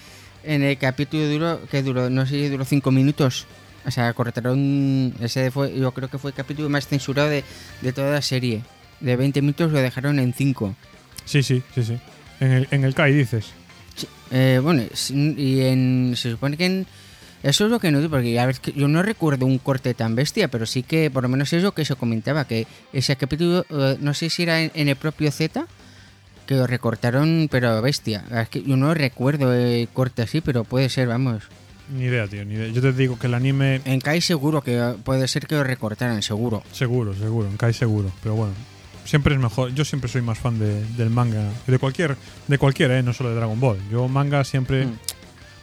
en 0.44 0.62
el 0.62 0.78
capítulo 0.78 1.28
duró, 1.28 1.60
que 1.66 1.82
duró, 1.82 2.08
no 2.08 2.24
sé 2.26 2.32
si 2.32 2.48
duró 2.48 2.64
5 2.64 2.90
minutos. 2.90 3.46
O 3.86 3.90
sea, 3.90 4.12
cortaron. 4.14 5.14
Ese 5.20 5.50
fue, 5.50 5.78
yo 5.78 5.92
creo 5.92 6.08
que 6.08 6.18
fue 6.18 6.30
el 6.30 6.34
capítulo 6.34 6.70
más 6.70 6.86
censurado 6.86 7.28
de, 7.28 7.44
de 7.82 7.92
toda 7.92 8.12
la 8.12 8.22
serie. 8.22 8.62
De 9.00 9.16
20 9.16 9.42
minutos 9.42 9.70
lo 9.70 9.78
dejaron 9.78 10.18
en 10.18 10.32
5. 10.32 10.74
Sí, 11.26 11.42
sí, 11.42 11.62
sí, 11.74 11.84
sí. 11.84 11.98
En 12.40 12.52
el, 12.52 12.68
en 12.70 12.84
el 12.84 12.94
Kai 12.94 13.12
dices. 13.12 13.46
Sí, 13.94 14.08
eh, 14.30 14.60
bueno, 14.62 14.82
y 15.10 15.60
en, 15.60 16.14
se 16.16 16.30
supone 16.30 16.56
que 16.56 16.66
en, 16.66 16.86
eso 17.44 17.66
es 17.66 17.70
lo 17.70 17.78
que 17.78 17.92
no 17.92 18.00
porque 18.10 18.40
a 18.40 18.46
ver, 18.46 18.56
que 18.58 18.72
yo 18.72 18.88
no 18.88 19.02
recuerdo 19.02 19.46
un 19.46 19.58
corte 19.58 19.94
tan 19.94 20.16
bestia, 20.16 20.48
pero 20.48 20.66
sí 20.66 20.82
que 20.82 21.10
por 21.10 21.22
lo 21.22 21.28
menos 21.28 21.52
es 21.52 21.62
lo 21.62 21.72
que 21.72 21.84
se 21.84 21.94
comentaba, 21.94 22.46
que 22.46 22.66
ese 22.92 23.14
capítulo, 23.16 23.64
eh, 23.70 23.96
no 24.00 24.14
sé 24.14 24.30
si 24.30 24.42
era 24.42 24.60
en, 24.62 24.72
en 24.74 24.88
el 24.88 24.96
propio 24.96 25.30
Z, 25.30 25.66
que 26.46 26.54
lo 26.56 26.66
recortaron, 26.66 27.48
pero 27.50 27.80
bestia. 27.80 28.24
Es 28.32 28.48
que 28.48 28.62
yo 28.62 28.76
no 28.76 28.92
recuerdo 28.94 29.52
el 29.54 29.88
corte 29.88 30.22
así, 30.22 30.40
pero 30.40 30.64
puede 30.64 30.88
ser, 30.88 31.08
vamos. 31.08 31.44
Ni 31.94 32.04
idea, 32.04 32.26
tío, 32.26 32.44
ni 32.44 32.54
idea. 32.54 32.68
Yo 32.68 32.80
te 32.82 32.92
digo 32.92 33.18
que 33.18 33.26
el 33.26 33.34
anime. 33.34 33.80
En 33.84 34.00
Kai 34.00 34.20
seguro 34.20 34.62
que 34.62 34.94
puede 35.04 35.28
ser 35.28 35.46
que 35.46 35.54
lo 35.54 35.64
recortaran, 35.64 36.22
seguro. 36.22 36.62
Seguro, 36.72 37.14
seguro, 37.14 37.46
en 37.48 37.56
Kai 37.58 37.72
seguro. 37.74 38.10
Pero 38.22 38.34
bueno, 38.34 38.54
siempre 39.04 39.34
es 39.34 39.40
mejor. 39.40 39.74
Yo 39.74 39.84
siempre 39.84 40.08
soy 40.10 40.22
más 40.22 40.38
fan 40.38 40.58
de- 40.58 40.82
del 40.96 41.10
manga. 41.10 41.50
De 41.66 41.78
cualquier, 41.78 42.16
de 42.48 42.56
cualquiera, 42.58 42.98
¿eh? 42.98 43.02
no 43.02 43.12
solo 43.12 43.30
de 43.30 43.36
Dragon 43.36 43.60
Ball. 43.60 43.78
Yo 43.90 44.08
manga 44.08 44.44
siempre 44.44 44.86
Mm. 44.86 44.92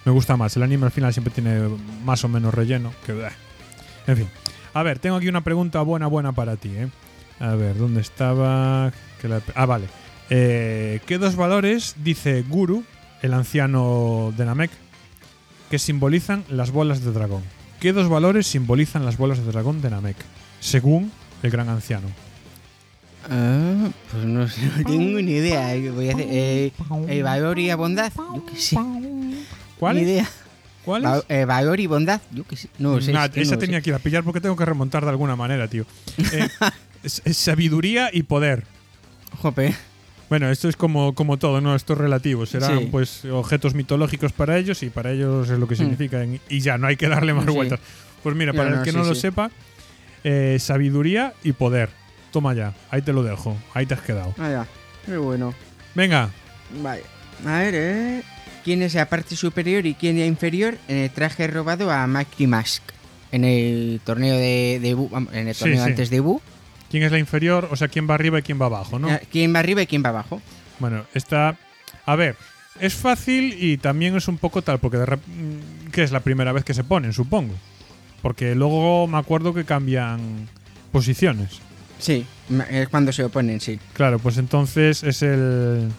Me 0.05 0.12
gusta 0.12 0.38
más. 0.38 0.55
El 0.58 0.63
anime 0.63 0.86
al 0.86 0.91
final 0.91 1.13
siempre 1.13 1.34
tiene 1.34 1.62
más 2.03 2.24
o 2.24 2.27
menos 2.27 2.53
relleno. 2.53 2.93
Que, 3.05 3.13
bleh. 3.13 3.31
En 4.08 4.17
fin. 4.17 4.27
A 4.74 4.84
ver, 4.84 5.00
tengo 5.00 5.17
aquí 5.17 5.27
una 5.27 5.43
pregunta 5.43 5.81
buena, 5.81 6.08
buena 6.08 6.31
para 6.31 6.55
ti. 6.55 6.70
¿eh? 6.70 6.89
A 7.39 7.55
ver, 7.55 7.77
¿dónde 7.77 8.01
estaba? 8.01 8.91
Ah, 9.55 9.65
vale. 9.65 9.86
Eh, 10.29 11.01
¿Qué 11.05 11.17
dos 11.17 11.36
valores 11.36 11.96
dice 12.03 12.43
Guru, 12.48 12.84
el 13.22 13.34
anciano 13.34 14.34
de 14.38 14.46
Namek, 14.46 14.72
que 15.70 15.77
simbolizan 15.77 16.43
las 16.50 16.72
bolas 16.72 17.03
de 17.03 17.12
dragón? 17.12 17.43
¿Qué 17.79 17.93
dos 17.93 18.10
valores 18.10 18.48
simbolizan 18.48 19.05
las 19.05 19.17
bolas 19.17 19.39
de 19.39 19.51
dragón 19.51 19.81
de 19.81 19.89
Namek? 19.89 20.17
Según 20.60 21.12
el 21.43 21.51
gran 21.51 21.67
anciano. 21.70 22.08
Ah, 23.29 23.89
pues 24.12 24.24
no, 24.25 24.48
sé, 24.48 24.62
no 24.77 24.84
tengo 24.84 25.22
ni 25.22 25.31
idea. 25.34 25.75
eh, 25.75 25.91
Voy 25.91 26.10
a 26.10 26.13
hacer, 26.13 26.27
eh, 26.29 26.72
eh, 27.08 27.22
valor 27.24 27.60
y 27.60 27.72
bondad, 27.74 28.12
yo 28.15 28.46
qué 28.46 28.55
sé. 28.55 28.77
¿Cuál 29.81 29.95
Ni 29.95 30.03
idea. 30.03 30.29
¿Cuál 30.85 31.03
Va- 31.03 31.17
es? 31.17 31.23
eh, 31.27 31.45
valor 31.45 31.79
y 31.79 31.88
bondad, 31.88 32.21
yo 32.31 32.43
qué 32.43 32.55
sé. 32.55 32.69
No 32.77 33.01
sé. 33.01 33.11
Nah, 33.11 33.25
es 33.25 33.31
que 33.31 33.41
esa 33.41 33.55
no 33.55 33.61
sé. 33.61 33.65
tenía 33.65 33.81
que 33.81 33.89
ir 33.89 33.95
a 33.95 34.00
pillar 34.00 34.23
porque 34.23 34.39
tengo 34.39 34.55
que 34.55 34.63
remontar 34.63 35.03
de 35.03 35.09
alguna 35.09 35.35
manera, 35.35 35.67
tío. 35.67 35.85
Eh, 36.31 36.47
es- 37.03 37.23
es 37.25 37.35
sabiduría 37.38 38.11
y 38.13 38.21
poder. 38.23 38.63
Jope. 39.41 39.73
Bueno, 40.29 40.50
esto 40.51 40.69
es 40.69 40.75
como, 40.75 41.15
como 41.15 41.38
todo, 41.38 41.61
¿no? 41.61 41.75
Esto 41.75 41.93
es 41.93 42.00
relativo. 42.00 42.45
Serán 42.45 42.77
Sí. 42.77 42.88
pues 42.91 43.25
objetos 43.25 43.73
mitológicos 43.73 44.33
para 44.33 44.55
ellos 44.59 44.83
y 44.83 44.91
para 44.91 45.11
ellos 45.11 45.50
es 45.50 45.57
lo 45.57 45.67
que 45.67 45.73
Hmm. 45.73 45.77
significa. 45.79 46.23
Y 46.47 46.59
ya, 46.59 46.77
no 46.77 46.85
hay 46.85 46.95
que 46.95 47.07
darle 47.09 47.33
más 47.33 47.45
Sí. 47.45 47.51
vueltas. 47.51 47.79
Pues 48.21 48.35
mira, 48.35 48.51
No, 48.53 48.57
para 48.57 48.69
el 48.69 48.75
no, 48.77 48.83
que 48.83 48.91
sí, 48.91 48.97
no 48.97 49.03
lo 49.03 49.15
sepa, 49.15 49.50
eh, 50.23 50.57
sabiduría 50.59 51.33
y 51.43 51.53
poder. 51.53 51.89
Toma 52.31 52.53
ya, 52.53 52.73
ahí 52.91 53.01
te 53.01 53.13
lo 53.13 53.23
dejo. 53.23 53.57
Ahí 53.73 53.88
te 53.88 53.95
has 53.95 54.01
quedado. 54.01 54.35
Ah, 54.38 54.50
ya. 54.50 54.67
Qué 55.07 55.17
bueno. 55.17 55.55
Venga, 55.95 56.29
Vale. 56.81 57.01
A 57.45 57.57
ver, 57.59 57.73
eh. 57.75 58.23
¿Quién 58.63 58.82
es 58.82 58.94
la 58.94 59.08
parte 59.10 59.36
superior 59.36 59.86
y 59.86 59.94
quién 59.96 60.20
la 60.20 60.25
inferior 60.25 60.77
en 60.88 60.98
el 60.98 61.10
traje 61.10 61.48
robado 61.48 61.91
a 61.91 62.06
Macri 62.08 62.48
Mask? 62.48 62.84
En 63.32 63.44
el 63.46 64.01
torneo 64.03 64.36
de, 64.36 64.80
de 64.82 64.96
Bu- 64.96 65.27
en 65.34 65.48
el 65.48 65.56
torneo 65.56 65.84
sí. 65.84 65.89
antes 65.89 66.10
de 66.10 66.20
Bu. 66.20 66.41
¿quién 66.89 67.03
es 67.03 67.12
la 67.12 67.18
inferior? 67.20 67.70
O 67.72 67.75
sea, 67.77 67.88
¿quién 67.88 68.10
va 68.10 68.15
arriba 68.15 68.39
y 68.39 68.41
quién 68.41 68.62
va 68.62 68.65
abajo, 68.65 69.00
no? 69.00 69.10
Eh, 69.10 69.22
¿Quién 69.32 69.56
va 69.56 69.60
arriba 69.60 69.82
y 69.82 69.88
quién 69.88 70.03
va 70.03 70.10
abajo? 70.10 70.41
Bueno, 70.80 71.06
está. 71.13 71.58
A 72.06 72.15
ver, 72.18 72.36
es 72.82 72.94
fácil 72.94 73.56
y 73.58 73.77
también 73.77 74.15
es 74.18 74.27
un 74.27 74.38
poco 74.38 74.62
tal, 74.62 74.80
porque 74.80 74.98
de 74.98 75.06
rep- 75.06 75.25
mm, 75.25 75.91
que 75.91 76.03
es 76.03 76.12
la 76.12 76.20
primera 76.20 76.51
vez 76.51 76.65
que 76.65 76.74
se 76.74 76.84
ponen, 76.84 77.13
supongo. 77.13 77.53
Porque 78.22 78.53
luego 78.56 79.08
me 79.08 79.18
acuerdo 79.18 79.53
que 79.53 79.63
cambian 79.63 80.50
posiciones. 80.91 81.60
Sí, 82.00 82.25
es 82.70 82.89
cuando 82.89 83.13
se 83.13 83.24
oponen, 83.24 83.62
sí. 83.62 83.80
Claro, 83.94 84.20
pues 84.20 84.38
entonces 84.38 85.03
es 85.03 85.22
el. 85.22 85.89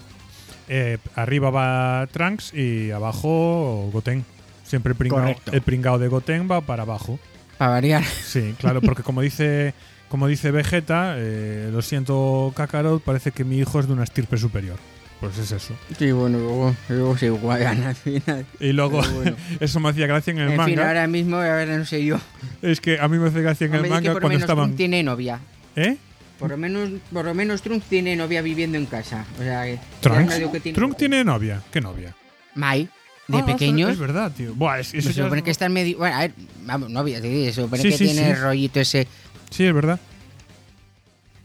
Eh, 0.74 0.98
arriba 1.14 1.50
va 1.50 2.06
Trunks 2.10 2.54
y 2.54 2.90
abajo 2.90 3.90
Goten. 3.92 4.24
Siempre 4.64 4.92
el 4.92 4.96
pringao, 4.96 5.20
Correcto. 5.20 5.52
el 5.52 5.60
pringao 5.60 5.98
de 5.98 6.08
Goten 6.08 6.48
va 6.50 6.62
para 6.62 6.82
abajo. 6.84 7.18
Para 7.58 7.72
variar. 7.72 8.02
Sí, 8.04 8.54
claro, 8.58 8.80
porque 8.80 9.02
como 9.02 9.20
dice. 9.20 9.74
Como 10.08 10.28
dice 10.28 10.50
Vegeta, 10.50 11.14
eh, 11.16 11.70
lo 11.72 11.80
siento 11.80 12.52
Kakarot, 12.54 13.02
parece 13.02 13.32
que 13.32 13.44
mi 13.44 13.58
hijo 13.58 13.80
es 13.80 13.86
de 13.86 13.94
una 13.94 14.04
estirpe 14.04 14.36
superior. 14.36 14.76
Pues 15.20 15.38
es 15.38 15.52
eso. 15.52 15.74
Sí, 15.98 16.10
bueno, 16.12 16.36
luego, 16.38 16.76
luego 16.90 17.16
se 17.16 17.26
igualan 17.26 17.82
al 17.84 17.94
final. 17.94 18.44
Y 18.60 18.72
luego, 18.72 19.00
bueno. 19.14 19.36
eso 19.60 19.80
me 19.80 19.88
hacía 19.88 20.06
gracia 20.06 20.32
en 20.32 20.38
el 20.40 20.50
En 20.50 20.56
manga. 20.56 20.68
fin, 20.70 20.80
ahora 20.80 21.06
mismo, 21.06 21.36
a 21.36 21.54
ver, 21.54 21.68
no 21.68 21.84
sé 21.86 22.04
yo. 22.04 22.18
Es 22.60 22.80
que 22.82 22.98
a 22.98 23.08
mí 23.08 23.18
me 23.18 23.28
hace 23.28 23.40
gracia 23.40 23.66
en 23.66 23.74
el 23.74 23.88
manga 23.88 24.10
cuando 24.12 24.28
menos 24.28 24.42
estaban. 24.42 24.74
Tiene 24.76 25.02
novia. 25.02 25.38
¿Eh? 25.76 25.96
Por 26.42 26.50
lo 26.50 26.56
menos, 26.56 26.90
por 27.12 27.24
lo 27.24 27.34
menos 27.34 27.62
Trunks 27.62 27.86
tiene 27.86 28.16
novia 28.16 28.42
viviendo 28.42 28.76
en 28.76 28.86
casa. 28.86 29.24
O 29.38 29.42
sea, 29.42 29.64
que- 29.64 29.78
tiene- 30.00 30.74
¿Trunks 30.74 30.96
tiene 30.96 31.24
novia? 31.24 31.62
¿Qué 31.72 31.80
novia? 31.80 32.14
Mai, 32.54 32.88
de 33.28 33.38
Ah, 33.38 33.46
pequeños. 33.46 33.90
Es 33.92 33.98
verdad, 33.98 34.32
tío. 34.36 34.52
Buah, 34.54 34.80
es- 34.80 34.92
eso 34.92 35.12
se 35.12 35.22
supone 35.22 35.38
es- 35.38 35.44
que 35.44 35.50
está 35.52 35.66
en 35.66 35.72
medio. 35.72 35.98
Bueno, 35.98 36.16
a 36.16 36.20
ver, 36.20 36.32
vamos, 36.64 36.90
novia, 36.90 37.20
se 37.20 37.52
supone 37.52 37.80
Sí, 37.82 37.90
que 37.90 37.96
sí, 37.98 38.04
tiene 38.06 38.24
sí. 38.24 38.30
el 38.30 38.40
rollito 38.40 38.80
ese. 38.80 39.06
Sí, 39.50 39.64
es 39.64 39.72
verdad. 39.74 40.00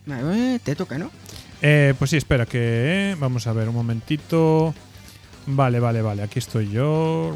Eh, 0.10 0.60
te 0.64 0.76
toca, 0.76 0.98
¿no? 0.98 1.12
Eh, 1.62 1.94
pues 2.00 2.10
sí, 2.12 2.18
espera, 2.18 2.46
que. 2.46 3.12
eh, 3.12 3.16
vamos 3.20 3.46
a 3.48 3.54
ver, 3.54 3.68
un 3.70 3.76
momentito. 3.76 4.74
Vale, 5.46 5.80
vale, 5.80 6.02
vale. 6.02 6.24
Aquí 6.24 6.40
estoy 6.40 6.70
yo. 6.70 7.36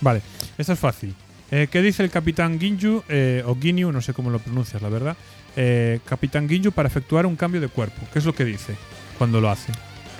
Vale, 0.00 0.22
esta 0.56 0.72
es 0.74 0.78
fácil. 0.78 1.14
Eh, 1.50 1.66
¿Qué 1.70 1.80
dice 1.80 2.02
el 2.02 2.10
capitán 2.10 2.60
Ginju, 2.60 3.04
eh, 3.08 3.42
o 3.46 3.56
Ginyu, 3.58 3.90
no 3.90 4.02
sé 4.02 4.12
cómo 4.12 4.28
lo 4.30 4.38
pronuncias, 4.38 4.82
la 4.82 4.88
verdad? 4.90 5.16
Eh, 5.60 5.98
capitán 6.04 6.48
Ginju 6.48 6.70
para 6.70 6.86
efectuar 6.88 7.26
un 7.26 7.34
cambio 7.34 7.60
de 7.60 7.66
cuerpo. 7.66 8.00
¿Qué 8.12 8.20
es 8.20 8.24
lo 8.24 8.32
que 8.32 8.44
dice 8.44 8.76
cuando 9.18 9.40
lo 9.40 9.50
hace? 9.50 9.72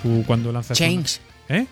Tú 0.03 0.23
cuando 0.27 0.51
lanzas. 0.51 0.77
una- 0.79 0.89
Change. 0.89 1.19
¿Eh? 1.47 1.65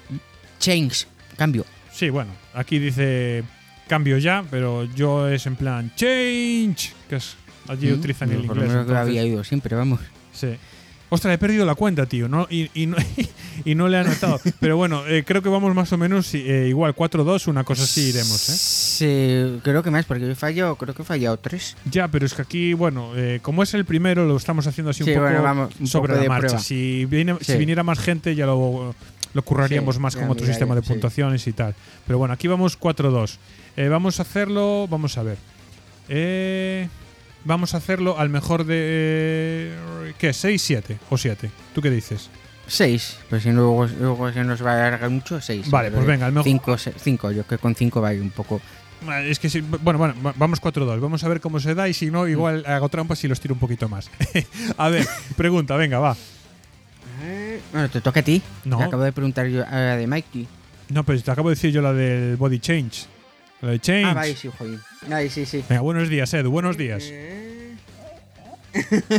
Change. 0.58 1.06
Cambio. 1.36 1.66
Sí, 1.92 2.10
bueno, 2.10 2.32
aquí 2.54 2.80
dice 2.80 3.44
cambio 3.90 4.18
ya, 4.20 4.46
pero 4.50 4.86
yo 4.96 5.28
es 5.28 5.46
en 5.48 5.56
plan 5.58 5.92
change, 5.96 6.94
que 7.10 7.18
es 7.18 7.36
allí 7.68 7.88
Mm, 7.90 7.94
utilizan 7.96 8.32
el 8.32 8.38
por 8.46 8.56
lo 8.56 8.64
inglés. 8.64 8.70
menos 8.70 8.86
que 8.86 8.92
lo 8.94 9.00
entonces- 9.00 9.20
había 9.20 9.26
ido 9.34 9.44
siempre, 9.44 9.76
vamos. 9.76 10.00
Sí. 10.32 10.56
Ostras, 11.10 11.34
he 11.34 11.38
perdido 11.38 11.66
la 11.66 11.76
cuenta, 11.76 12.06
tío, 12.06 12.28
¿no? 12.28 12.48
Y, 12.50 12.70
y 12.74 12.86
no, 12.86 12.98
y 13.66 13.76
no 13.76 13.88
le 13.88 13.98
he 13.98 14.02
anotado. 14.02 14.42
Pero 14.60 14.76
bueno, 14.76 15.08
eh, 15.08 15.24
creo 15.26 15.42
que 15.42 15.48
vamos 15.48 15.74
más 15.74 15.92
o 15.94 15.98
menos 15.98 16.34
eh, 16.34 16.66
igual, 16.68 16.94
4-2, 16.96 17.48
una 17.48 17.64
cosa 17.64 17.84
así 17.84 18.10
iremos, 18.10 18.50
¿eh? 18.50 18.54
Sí, 18.58 19.60
creo 19.64 19.84
que 19.84 19.90
más, 19.92 20.06
porque 20.06 20.30
he 20.30 20.36
fallado, 20.36 20.76
creo 20.76 20.94
que 20.94 21.04
he 21.04 21.06
fallado 21.06 21.38
tres. 21.38 21.78
Ya, 21.90 22.10
pero 22.10 22.26
es 22.26 22.34
que 22.34 22.42
aquí, 22.42 22.74
bueno, 22.74 23.12
eh, 23.16 23.40
como 23.42 23.64
es 23.64 23.74
el 23.74 23.86
primero, 23.86 24.26
lo 24.26 24.36
estamos 24.36 24.68
haciendo 24.68 24.92
así 24.92 25.04
un 25.04 25.10
poco 25.10 25.22
bueno, 25.22 25.42
vamos, 25.44 25.74
un 25.80 25.88
sobre 25.88 26.14
poco 26.14 26.24
la 26.24 26.30
marcha. 26.30 26.48
prueba. 26.48 26.60
Si, 26.64 27.06
viene, 27.06 27.36
si 27.40 27.54
Sí. 27.54 27.58
viniera 27.58 27.84
más 27.84 28.00
gente, 28.00 28.36
ya 28.36 28.46
lo, 28.46 28.94
lo 29.34 29.42
curraríamos 29.44 29.96
Sí, 29.96 30.02
más 30.02 30.16
con 30.16 30.30
otro 30.30 30.46
sistema 30.46 30.76
de 30.76 30.82
puntuaciones 30.82 31.48
y 31.48 31.54
tal. 31.54 31.74
Pero 32.06 32.18
bueno, 32.20 32.34
aquí 32.34 32.48
vamos 32.50 32.78
4-2. 32.78 33.38
Eh, 33.78 33.88
vamos 33.88 34.20
a 34.20 34.24
hacerlo, 34.24 34.88
vamos 34.90 35.18
a 35.18 35.24
ver. 35.24 35.38
Eh, 36.10 36.88
vamos 37.48 37.74
a 37.74 37.78
hacerlo 37.78 38.20
al 38.20 38.30
mejor 38.30 38.66
de. 38.66 39.74
¿Qué? 40.20 40.30
¿6, 40.32 40.58
7 40.60 40.98
o 41.10 41.18
7? 41.18 41.50
¿Tú 41.74 41.82
qué 41.82 41.90
dices? 41.90 42.30
Seis. 42.68 43.18
Pues 43.30 43.44
si 43.44 43.52
luego, 43.52 43.88
luego 43.88 44.32
se 44.34 44.44
nos 44.44 44.64
va 44.64 44.74
a 44.74 44.88
alargar 44.88 45.10
mucho, 45.10 45.40
seis. 45.40 45.72
Vale, 45.72 45.90
pues 45.90 46.06
venga, 46.06 46.26
al 46.26 46.34
mejor- 46.34 46.44
Cinco, 46.44 46.78
se- 46.78 46.92
cinco. 47.00 47.32
Yo 47.32 47.48
que 47.48 47.58
con 47.58 47.74
cinco 47.76 48.02
va 48.02 48.10
a 48.10 48.14
ir 48.14 48.22
un 48.22 48.30
poco. 48.32 48.60
Ah, 49.08 49.22
Es 49.22 49.40
que 49.40 49.50
sí, 49.50 49.62
bueno, 49.62 49.98
bueno, 49.98 50.16
va- 50.26 50.34
vamos 50.36 50.60
4-2. 50.62 51.00
Vamos 51.00 51.24
a 51.24 51.30
ver 51.30 51.40
cómo 51.40 51.62
se 51.62 51.74
da 51.76 51.88
y 51.88 51.94
si 51.94 52.12
no, 52.12 52.28
igual 52.28 52.66
hago 52.68 52.90
trampas 52.90 53.24
y 53.24 53.30
los 53.30 53.40
tiro 53.40 53.54
un 53.54 53.60
poquito 53.62 53.88
más. 53.88 54.10
a 54.78 54.90
ver, 54.90 55.06
pregunta, 55.38 55.78
venga, 55.78 56.00
va. 56.00 56.18
Bueno, 57.72 57.90
te 57.90 58.02
toca 58.02 58.20
a 58.20 58.24
ti. 58.24 58.42
No. 58.66 58.80
Le 58.80 58.86
acabo 58.86 59.04
de 59.04 59.12
preguntar 59.14 59.48
yo 59.48 59.66
a 59.66 59.72
la 59.72 59.96
de 59.98 60.08
Mikey. 60.08 60.48
No, 60.90 61.04
pues 61.06 61.24
te 61.24 61.32
acabo 61.32 61.50
de 61.50 61.56
decir 61.56 61.72
yo 61.72 61.82
la 61.82 61.94
del 61.94 62.36
body 62.38 62.60
change. 62.60 63.06
La 63.62 63.70
de 63.72 63.80
change. 63.80 64.06
Ah, 64.06 64.14
vale, 64.14 64.36
sí, 64.36 64.50
joder. 64.58 64.80
Ay, 65.10 65.30
sí, 65.30 65.46
sí. 65.46 65.64
Venga, 65.68 65.82
buenos 65.82 66.10
días, 66.10 66.34
Edu, 66.34 66.52
buenos 66.52 66.78
días. 66.78 67.04
Eh. 67.08 67.76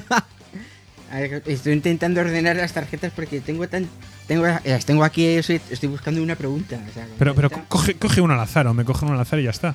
A 1.10 1.20
ver, 1.20 1.42
estoy 1.46 1.72
intentando 1.72 2.20
ordenar 2.20 2.56
las 2.56 2.72
tarjetas 2.72 3.12
porque 3.14 3.40
tengo 3.40 3.66
tan. 3.68 3.88
Tengo, 4.26 4.46
las 4.46 4.84
tengo 4.84 5.04
aquí, 5.04 5.24
estoy, 5.26 5.88
buscando 5.88 6.22
una 6.22 6.36
pregunta. 6.36 6.78
o 6.86 6.92
sea, 6.92 7.06
Pero, 7.18 7.34
pero 7.34 7.50
coge, 7.50 7.94
coge 7.94 8.20
uno 8.20 8.34
al 8.34 8.40
azar 8.40 8.66
o 8.66 8.74
me 8.74 8.84
coge 8.84 9.06
uno 9.06 9.14
al 9.14 9.20
azar 9.20 9.38
y 9.38 9.44
ya 9.44 9.50
está. 9.50 9.74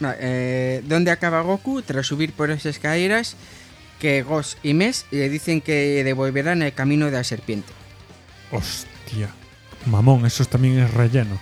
No, 0.00 0.12
eh, 0.18 0.82
¿Dónde 0.86 1.10
acaba 1.10 1.42
Goku 1.42 1.82
tras 1.82 2.06
subir 2.06 2.32
por 2.32 2.50
esas 2.50 2.66
escaleras 2.66 3.36
que 3.98 4.22
Ghost 4.22 4.58
y 4.64 4.72
Mes 4.72 5.04
le 5.10 5.28
dicen 5.28 5.60
que 5.60 6.02
devolverán 6.02 6.62
el 6.62 6.72
camino 6.72 7.06
de 7.06 7.12
la 7.12 7.24
serpiente? 7.24 7.72
Hostia. 8.50 9.28
Mamón, 9.86 10.24
eso 10.24 10.44
también 10.46 10.78
es 10.78 10.94
relleno. 10.94 11.38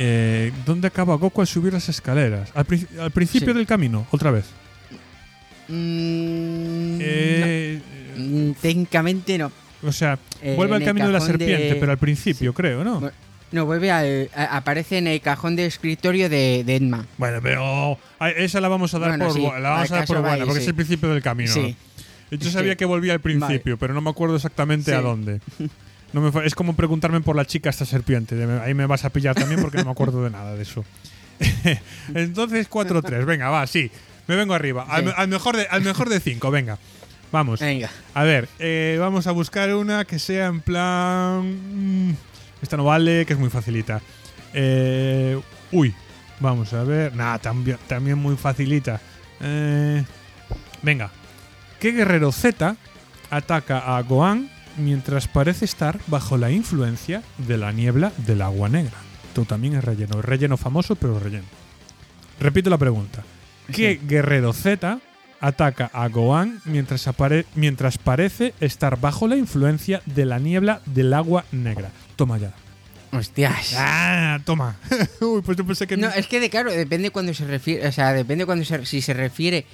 Eh, 0.00 0.52
¿Dónde 0.64 0.86
acaba 0.86 1.16
Goku 1.16 1.40
al 1.40 1.46
subir 1.48 1.72
las 1.72 1.88
escaleras? 1.88 2.50
Al, 2.54 2.64
pri- 2.64 2.86
al 3.00 3.10
principio 3.10 3.52
Sí. 3.52 3.58
del 3.58 3.66
camino, 3.66 4.06
otra 4.12 4.30
vez. 4.30 4.44
Mm, 5.68 6.98
Eh, 7.00 7.80
no. 8.16 8.54
Técnicamente 8.60 9.38
no. 9.38 9.52
O 9.82 9.92
sea, 9.92 10.18
Eh, 10.42 10.54
vuelve 10.56 10.76
al 10.76 10.84
camino 10.84 11.06
de 11.06 11.12
la 11.12 11.20
serpiente, 11.20 11.74
de- 11.74 11.74
pero 11.76 11.92
al 11.92 11.98
principio, 11.98 12.52
creo, 12.54 12.84
¿no? 12.84 13.10
No, 13.50 13.64
vuelve 13.66 13.90
al. 13.90 14.28
a- 14.34 14.56
aparece 14.58 14.98
en 14.98 15.06
el 15.06 15.20
cajón 15.20 15.56
de 15.56 15.66
escritorio 15.66 16.28
de, 16.28 16.64
de 16.64 16.76
Edma. 16.76 17.06
Bueno, 17.16 17.40
pero 17.42 17.98
esa 18.36 18.60
la 18.60 18.68
vamos 18.68 18.92
a 18.94 18.98
dar 18.98 19.10
Bueno, 19.10 19.24
por, 19.26 19.34
sí, 19.34 19.40
la 19.42 19.70
vamos 19.70 19.90
a 19.90 19.96
dar 19.96 20.06
por 20.06 20.20
buena, 20.20 20.44
porque 20.44 20.60
sí. 20.60 20.62
es 20.64 20.68
el 20.68 20.74
principio 20.74 21.08
del 21.10 21.22
camino. 21.22 21.52
Sí. 21.52 21.74
Yo 22.30 22.38
Sí. 22.40 22.50
sabía 22.50 22.76
que 22.76 22.84
volvía 22.84 23.14
al 23.14 23.20
principio, 23.20 23.78
pero 23.78 23.94
no 23.94 24.00
me 24.02 24.10
acuerdo 24.10 24.36
exactamente 24.36 24.94
a 24.94 24.98
Sí. 24.98 25.02
dónde. 25.04 25.40
No 26.12 26.20
me 26.22 26.46
es 26.46 26.54
como 26.54 26.74
preguntarme 26.74 27.20
por 27.20 27.36
la 27.36 27.44
chica 27.44 27.68
esta 27.70 27.84
serpiente. 27.84 28.34
de- 28.34 28.60
Ahí 28.60 28.74
me 28.74 28.86
vas 28.86 29.04
a 29.04 29.10
pillar 29.10 29.34
también 29.34 29.60
porque 29.60 29.78
no 29.78 29.84
me 29.86 29.90
acuerdo 29.90 30.24
de 30.24 30.30
nada 30.30 30.54
de 30.54 30.62
eso. 30.62 30.84
Entonces 32.14 32.68
4-3, 32.70 33.24
venga, 33.24 33.50
va, 33.50 33.66
sí. 33.66 33.90
Me 34.26 34.36
vengo 34.36 34.54
arriba. 34.54 34.86
Al, 34.88 35.00
Sí. 35.02 35.06
me- 35.06 35.12
al 35.12 35.28
mejor 35.28 35.56
de, 35.56 35.66
al 35.66 35.82
mejor 35.82 36.08
de 36.08 36.20
5, 36.20 36.50
venga. 36.50 36.78
Vamos. 37.30 37.60
Venga. 37.60 37.90
A 38.14 38.22
ver, 38.24 38.48
eh, 38.58 38.96
vamos 38.98 39.26
a 39.26 39.32
buscar 39.32 39.74
una 39.74 40.04
que 40.06 40.18
sea 40.18 40.46
en 40.46 40.60
plan. 40.60 42.08
mm, 42.10 42.14
Esta 42.62 42.76
no 42.76 42.84
vale, 42.84 43.24
que 43.26 43.34
es 43.34 43.38
muy 43.38 43.50
facilita. 43.50 44.00
Eh, 44.54 45.38
uy, 45.70 45.94
vamos 46.40 46.72
a 46.72 46.82
ver. 46.84 47.14
Nah, 47.14 47.38
también, 47.38 47.76
también 47.86 48.18
muy 48.18 48.36
facilita. 48.36 49.00
Eh, 49.40 50.02
venga. 50.82 51.10
¿Qué 51.78 51.92
guerrero 51.92 52.32
Z 52.32 52.76
ataca 53.30 53.96
a 53.96 54.02
Gohan 54.02 54.50
mientras 54.78 55.28
parece 55.28 55.64
estar 55.64 55.98
bajo 56.06 56.36
la 56.38 56.50
influencia 56.50 57.22
de 57.38 57.58
la 57.58 57.72
niebla 57.72 58.12
del 58.18 58.42
agua 58.42 58.68
negra? 58.68 58.94
Esto 59.28 59.44
también 59.44 59.74
es 59.74 59.84
relleno. 59.84 60.22
Relleno 60.22 60.56
famoso, 60.56 60.94
pero 60.96 61.18
relleno. 61.18 61.44
Repito 62.40 62.70
la 62.70 62.78
pregunta. 62.78 63.22
¿Qué 63.72 64.00
guerrero 64.02 64.52
Z 64.52 64.98
ataca 65.40 65.90
a 65.92 66.08
Gohan 66.08 66.60
mientras, 66.64 67.06
apare- 67.06 67.44
mientras 67.54 67.98
parece 67.98 68.54
estar 68.60 68.98
bajo 69.00 69.28
la 69.28 69.36
influencia 69.36 70.00
de 70.06 70.24
la 70.24 70.38
niebla 70.38 70.80
del 70.86 71.12
agua 71.12 71.44
negra? 71.52 71.90
Toma 72.16 72.38
ya. 72.38 72.52
Hostias. 73.12 73.74
Ah, 73.76 74.38
toma. 74.44 74.76
Uy, 75.20 75.42
pues 75.42 75.56
yo 75.56 75.64
pensé 75.66 75.86
que 75.86 75.96
No, 75.96 76.08
es 76.08 76.26
que 76.26 76.40
de 76.40 76.50
claro, 76.50 76.70
depende 76.70 77.10
cuando 77.10 77.32
se 77.34 77.46
refiere, 77.46 77.86
o 77.88 77.92
sea, 77.92 78.12
depende 78.12 78.44
cuando 78.46 78.64
se, 78.64 78.84
si 78.86 79.00
se 79.02 79.14
refiere 79.14 79.64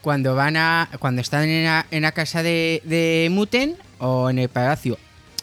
cuando 0.00 0.34
van 0.34 0.56
a 0.56 0.88
cuando 0.98 1.20
están 1.20 1.44
en 1.48 1.64
la, 1.64 1.86
en 1.92 2.02
la 2.02 2.10
casa 2.12 2.42
de, 2.42 2.82
de 2.84 3.28
Muten 3.30 3.76
o 4.02 4.28
en 4.28 4.38
el 4.38 4.48
palacio. 4.48 4.98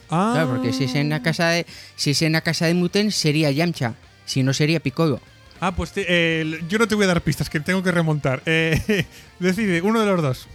Ah. 0.09 0.31
Claro, 0.33 0.49
porque 0.51 0.73
si 0.73 0.83
es 0.85 0.95
en 0.95 1.09
la 1.09 1.21
casa 1.21 1.49
de 1.49 1.65
si 1.95 2.11
es 2.11 2.21
en 2.21 2.33
la 2.33 2.41
casa 2.41 2.65
de 2.65 2.73
Muten 2.73 3.11
sería 3.11 3.51
Yamcha, 3.51 3.93
si 4.25 4.43
no 4.43 4.53
sería 4.53 4.79
Piccolo. 4.79 5.21
Ah, 5.61 5.73
pues 5.75 5.91
te- 5.91 6.05
eh, 6.07 6.59
yo 6.69 6.77
no 6.79 6.87
te 6.87 6.95
voy 6.95 7.03
a 7.05 7.07
dar 7.07 7.21
pistas, 7.21 7.49
que 7.49 7.59
tengo 7.59 7.83
que 7.83 7.91
remontar. 7.91 8.41
Eh, 8.45 9.05
decide, 9.39 9.81
uno 9.81 10.00
de 10.00 10.05
los 10.05 10.22
dos. 10.22 10.48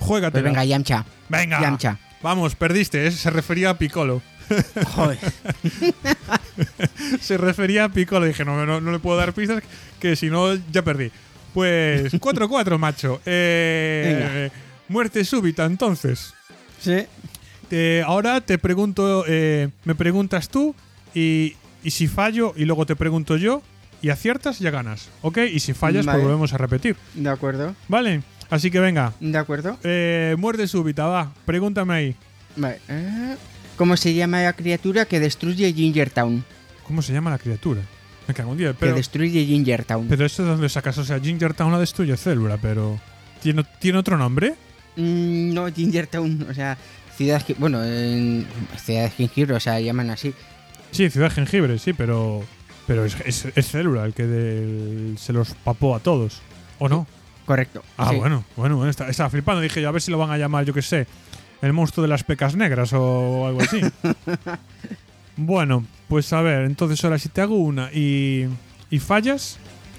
Juégate. 0.00 0.32
Pues 0.32 0.44
venga, 0.44 0.64
Yamcha. 0.64 1.04
Venga. 1.28 1.60
Yamcha. 1.60 1.98
Vamos, 2.22 2.54
perdiste, 2.56 3.06
¿eh? 3.06 3.10
se 3.10 3.30
refería 3.30 3.70
a 3.70 3.78
Piccolo. 3.78 4.22
Joder. 4.94 5.18
se 7.20 7.36
refería 7.36 7.84
a 7.84 7.88
Piccolo. 7.90 8.26
Dije, 8.26 8.44
no, 8.44 8.64
no, 8.66 8.80
no 8.80 8.92
le 8.92 8.98
puedo 8.98 9.16
dar 9.18 9.32
pistas, 9.32 9.62
que 10.00 10.16
si 10.16 10.30
no, 10.30 10.54
ya 10.72 10.82
perdí. 10.82 11.10
Pues 11.52 12.12
4-4, 12.14 12.78
macho. 12.78 13.20
Eh, 13.26 14.50
muerte 14.88 15.24
súbita, 15.24 15.64
entonces. 15.66 16.32
Sí. 16.84 17.06
Te- 17.68 18.02
ahora 18.02 18.40
te 18.42 18.58
pregunto, 18.58 19.24
eh, 19.26 19.70
me 19.84 19.94
preguntas 19.94 20.48
tú 20.48 20.74
y, 21.14 21.54
y 21.82 21.90
si 21.90 22.06
fallo 22.08 22.52
y 22.56 22.64
luego 22.66 22.84
te 22.86 22.94
pregunto 22.96 23.36
yo 23.36 23.62
y 24.02 24.10
aciertas, 24.10 24.58
ya 24.58 24.70
ganas, 24.70 25.08
¿ok? 25.22 25.38
Y 25.52 25.60
si 25.60 25.72
fallas, 25.72 26.04
Vale. 26.04 26.18
pues 26.18 26.24
volvemos 26.28 26.52
a 26.52 26.58
repetir, 26.58 26.96
De 27.14 27.30
acuerdo. 27.30 27.74
¿vale? 27.88 28.22
Así 28.50 28.70
que 28.70 28.78
venga, 28.80 29.14
De 29.18 29.38
acuerdo. 29.38 29.78
eh, 29.82 30.36
muerte 30.38 30.68
súbita, 30.68 31.06
va, 31.06 31.32
pregúntame 31.46 31.94
ahí. 31.94 32.16
Vale. 32.56 32.78
eh, 32.88 33.36
¿Cómo 33.76 33.96
se 33.96 34.12
llama 34.14 34.42
la 34.42 34.52
criatura 34.52 35.06
que 35.06 35.18
destruye 35.18 35.72
Ginger 35.72 36.10
Town? 36.10 36.44
¿Cómo 36.86 37.00
se 37.02 37.12
llama 37.14 37.30
la 37.30 37.38
criatura? 37.38 37.80
Me 38.28 38.34
cago 38.34 38.52
en 38.52 38.58
día, 38.58 38.68
Que 38.72 38.76
pero, 38.80 38.94
destruye 38.94 39.44
Ginger 39.46 39.84
Town. 39.84 40.06
pero 40.08 40.24
esto 40.26 40.44
de 40.44 40.50
dónde 40.50 40.68
sacas, 40.68 40.96
o 40.98 41.04
sea, 41.04 41.18
Ginger 41.18 41.54
Town 41.54 41.72
la 41.72 41.78
destruye 41.78 42.16
célula, 42.16 42.58
pero... 42.58 43.00
¿Tiene, 43.42 43.64
¿Tiene 43.80 43.98
otro 43.98 44.16
nombre? 44.16 44.54
Mm, 44.96 45.52
no, 45.54 45.66
Ginger 45.72 46.06
Town, 46.06 46.46
o 46.48 46.54
sea, 46.54 46.76
ciudad, 47.16 47.42
bueno, 47.58 47.82
en 47.84 48.46
ciudad 48.76 49.02
de 49.04 49.10
jengibre, 49.10 49.54
o 49.56 49.60
sea, 49.60 49.80
llaman 49.80 50.10
así. 50.10 50.32
Sí, 50.90 51.10
ciudad 51.10 51.30
jengibre, 51.32 51.78
sí, 51.78 51.92
pero... 51.92 52.42
Pero 52.86 53.04
es, 53.06 53.16
es- 53.24 53.46
es 53.56 53.66
célula 53.70 54.04
el 54.04 54.12
que 54.12 54.26
del- 54.26 55.16
se 55.18 55.32
los 55.32 55.54
papó 55.54 55.96
a 55.96 56.00
todos, 56.00 56.42
¿o 56.78 56.88
no? 56.88 57.06
Correcto. 57.46 57.82
Ah, 57.96 58.10
sí. 58.10 58.16
bueno, 58.16 58.44
bueno, 58.56 58.76
bueno, 58.76 58.90
está- 58.90 59.08
estaba 59.08 59.30
flipando. 59.30 59.62
Dije 59.62 59.80
yo, 59.80 59.88
a 59.88 59.92
ver 59.92 60.02
si 60.02 60.10
lo 60.10 60.18
van 60.18 60.30
a 60.30 60.36
llamar, 60.38 60.64
yo 60.66 60.74
qué 60.74 60.82
sé, 60.82 61.06
el 61.62 61.72
monstruo 61.72 62.02
de 62.02 62.08
las 62.08 62.24
pecas 62.24 62.54
negras 62.56 62.92
o 62.92 63.46
algo 63.46 63.62
así. 63.62 63.80
bueno, 65.36 65.84
pues 66.08 66.32
a 66.32 66.42
ver, 66.42 66.64
entonces 66.64 67.02
ahora 67.04 67.18
si 67.18 67.28
te 67.28 67.40
hago 67.40 67.56
una 67.56 67.90
y, 67.92 68.46
y 68.90 68.98
fallas, 68.98 69.56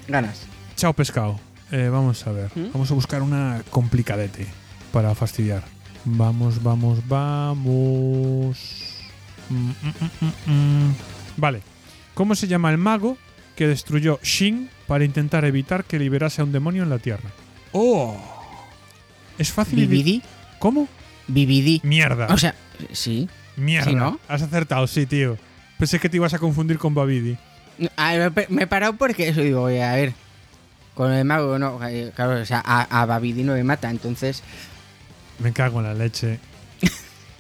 Ganas. 0.07 0.43
chao 0.75 0.93
pescado. 0.93 1.39
Eh, 1.71 1.89
vamos 1.91 2.25
a 2.27 2.31
ver, 2.31 2.51
¿Mm? 2.55 2.71
vamos 2.73 2.91
a 2.91 2.93
buscar 2.93 3.21
una 3.23 3.63
complicadete 3.71 4.45
para 4.95 5.13
fastidiar. 5.13 5.61
Vamos, 6.05 6.63
vamos, 6.63 7.05
vamos. 7.05 8.57
Mm, 9.49 9.71
mm, 10.45 10.51
mm. 10.51 10.95
Vale, 11.35 11.61
¿cómo 12.13 12.33
se 12.33 12.47
llama 12.47 12.71
el 12.71 12.77
mago 12.77 13.17
que 13.57 13.67
destruyó 13.67 14.19
Shin 14.23 14.69
para 14.87 15.03
intentar 15.03 15.43
evitar 15.43 15.83
que 15.83 15.99
liberase 15.99 16.39
a 16.39 16.45
un 16.45 16.53
demonio 16.53 16.83
en 16.83 16.89
la 16.89 16.99
Tierra? 16.99 17.29
¡Oh! 17.73 18.15
Es 19.37 19.51
fácil. 19.51 19.79
y 19.79 19.87
di- 19.87 20.21
BBD. 20.21 20.25
¿Cómo? 20.59 20.87
BBD. 21.27 21.83
Mierda. 21.83 22.27
O 22.27 22.37
sea, 22.37 22.55
sí. 22.93 23.27
mierda. 23.57 23.89
¿sí, 23.89 23.95
no? 23.95 24.17
Has 24.29 24.43
acertado, 24.43 24.87
sí, 24.87 25.05
tío. 25.05 25.37
Pensé 25.77 25.99
que 25.99 26.07
te 26.07 26.15
ibas 26.15 26.33
a 26.33 26.39
confundir 26.39 26.77
con 26.77 26.93
Babidi. 26.93 27.37
A 27.97 28.13
ver, 28.13 28.31
me- 28.33 28.47
me 28.47 28.63
he 28.63 28.67
parado 28.67 28.93
porque 28.95 29.27
eso 29.27 29.41
digo, 29.41 29.63
oye, 29.63 29.83
a 29.83 29.93
ver. 29.95 30.13
Con 30.93 31.11
el 31.11 31.25
mago, 31.25 31.59
no, 31.59 31.85
eh, 31.85 32.13
claro, 32.15 32.39
o 32.41 32.45
sea, 32.45 32.63
a, 32.65 33.01
a 33.01 33.05
Babidi 33.05 33.43
no 33.43 33.51
me 33.55 33.65
mata, 33.65 33.89
entonces. 33.89 34.41
Me 35.39 35.51
cago 35.53 35.79
en 35.79 35.85
la 35.85 35.93
leche. 35.93 36.39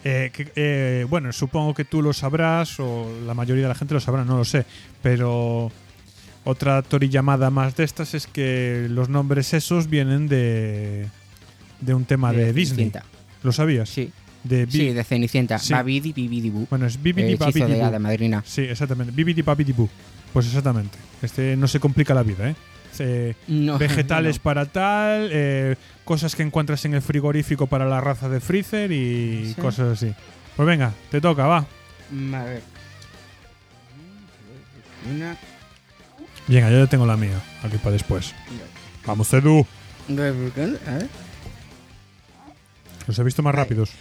Eh, 0.07 0.29
que- 0.31 0.51
eh, 0.55 1.07
bueno, 1.09 1.33
supongo 1.33 1.73
que 1.73 1.83
tú 1.83 1.99
lo 2.03 2.13
sabrás, 2.13 2.79
o 2.79 3.09
la 3.25 3.33
mayoría 3.33 3.63
de 3.63 3.69
la 3.69 3.73
gente 3.73 3.95
lo 3.95 3.99
sabrá, 3.99 4.23
no 4.23 4.37
lo 4.37 4.45
sé. 4.45 4.63
Pero 5.01 5.71
otra 6.43 6.83
torillamada 6.83 7.49
más 7.49 7.75
de 7.75 7.85
estas 7.85 8.13
es 8.13 8.27
que 8.27 8.85
los 8.87 9.09
nombres 9.09 9.51
esos 9.55 9.89
vienen 9.89 10.27
de, 10.27 11.07
de 11.81 11.93
un 11.95 12.05
tema 12.05 12.31
de, 12.31 12.53
Disney. 12.53 12.65
Cenicienta. 12.91 13.03
¿Lo 13.41 13.51
sabías? 13.51 13.89
Sí, 13.89 14.11
De 14.43 14.67
sí, 14.69 14.93
de 14.93 15.03
Cenicienta. 15.03 15.57
Sí. 15.57 15.73
Babidi, 15.73 16.13
Bibidi, 16.13 16.51
Bu. 16.51 16.67
Bueno, 16.69 16.85
es 16.85 17.01
Bibidi 17.01 17.29
hechizo 17.33 17.61
Babidi 17.61 17.91
de 17.91 17.97
madrina. 17.99 18.43
Sí, 18.45 18.61
exactamente. 18.61 19.11
Bibidi 19.11 19.41
Babidi. 19.41 19.73
Pues 20.33 20.45
exactamente. 20.45 20.99
Este 21.23 21.55
no 21.55 21.67
se 21.67 21.79
complica 21.79 22.13
la 22.13 22.21
vida, 22.21 22.47
¿eh? 22.47 22.55
Eh, 22.99 23.35
No, 23.47 23.77
vegetales 23.77 24.37
no. 24.37 24.43
para 24.43 24.65
tal, 24.65 25.29
eh, 25.31 25.75
cosas 26.03 26.35
que 26.35 26.43
encuentras 26.43 26.83
en 26.85 26.93
el 26.93 27.01
frigorífico 27.01 27.67
para 27.67 27.85
la 27.85 28.01
raza 28.01 28.29
de 28.29 28.39
Freezer 28.39 28.91
y 28.91 29.53
Sí. 29.55 29.61
cosas 29.61 29.93
así. 29.93 30.13
Pues 30.55 30.65
venga, 30.67 30.93
te 31.11 31.19
toca, 31.21 31.45
va. 31.47 31.57
A 31.57 32.43
ver. 32.43 32.61
Una. 35.13 35.37
Venga, 36.47 36.69
yo 36.71 36.79
ya 36.79 36.87
tengo 36.87 37.05
la 37.05 37.17
mía, 37.17 37.41
aquí 37.63 37.77
para 37.77 37.91
después. 37.93 38.33
Vamos, 39.05 39.31
Edu. 39.33 39.65
Los 43.07 43.19
he 43.19 43.23
visto 43.23 43.43
más 43.43 43.53
rápidos. 43.55 43.91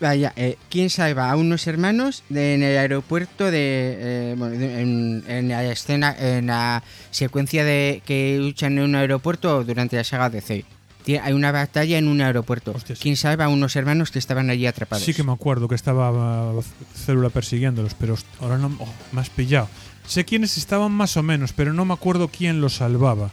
Vaya, 0.00 0.32
eh, 0.36 0.56
¿quién 0.70 0.90
salva 0.90 1.30
a 1.30 1.36
unos 1.36 1.66
hermanos 1.66 2.22
de- 2.28 2.54
en 2.54 2.62
el 2.62 2.76
aeropuerto 2.78 3.50
de. 3.50 3.96
eh, 3.98 4.34
bueno, 4.36 4.56
de- 4.56 4.80
en, 4.82 5.24
en 5.28 5.48
la 5.48 5.64
escena, 5.64 6.14
en 6.18 6.46
la 6.46 6.82
secuencia 7.10 7.64
de 7.64 8.02
que 8.04 8.38
luchan 8.38 8.78
en 8.78 8.84
un 8.84 8.94
aeropuerto 8.94 9.64
durante 9.64 9.96
la 9.96 10.04
saga 10.04 10.30
de 10.30 10.40
C? 10.40 10.64
Tie- 11.06 11.20
Hay 11.22 11.32
una 11.32 11.50
batalla 11.52 11.98
en 11.98 12.06
un 12.08 12.20
aeropuerto. 12.20 12.74
¿Quién 13.00 13.16
salva 13.16 13.46
a 13.46 13.48
unos 13.48 13.74
hermanos 13.76 14.10
que 14.10 14.18
estaban 14.20 14.50
allí 14.50 14.66
atrapados? 14.66 15.04
Sí 15.04 15.14
que 15.14 15.24
me 15.24 15.32
acuerdo 15.32 15.66
que 15.68 15.74
estaba 15.74 16.52
uh, 16.52 16.62
Célula 16.94 17.28
persiguiéndolos, 17.30 17.94
pero 17.94 18.16
ahora 18.40 18.58
no 18.58 18.68
oh, 18.78 18.88
me 19.12 19.20
has 19.20 19.30
pillado. 19.30 19.68
Sé 20.06 20.24
quiénes 20.24 20.56
estaban 20.58 20.92
más 20.92 21.16
o 21.16 21.22
menos, 21.22 21.52
pero 21.52 21.72
no 21.72 21.84
me 21.84 21.94
acuerdo 21.94 22.28
quién 22.28 22.60
los 22.60 22.74
salvaba. 22.76 23.30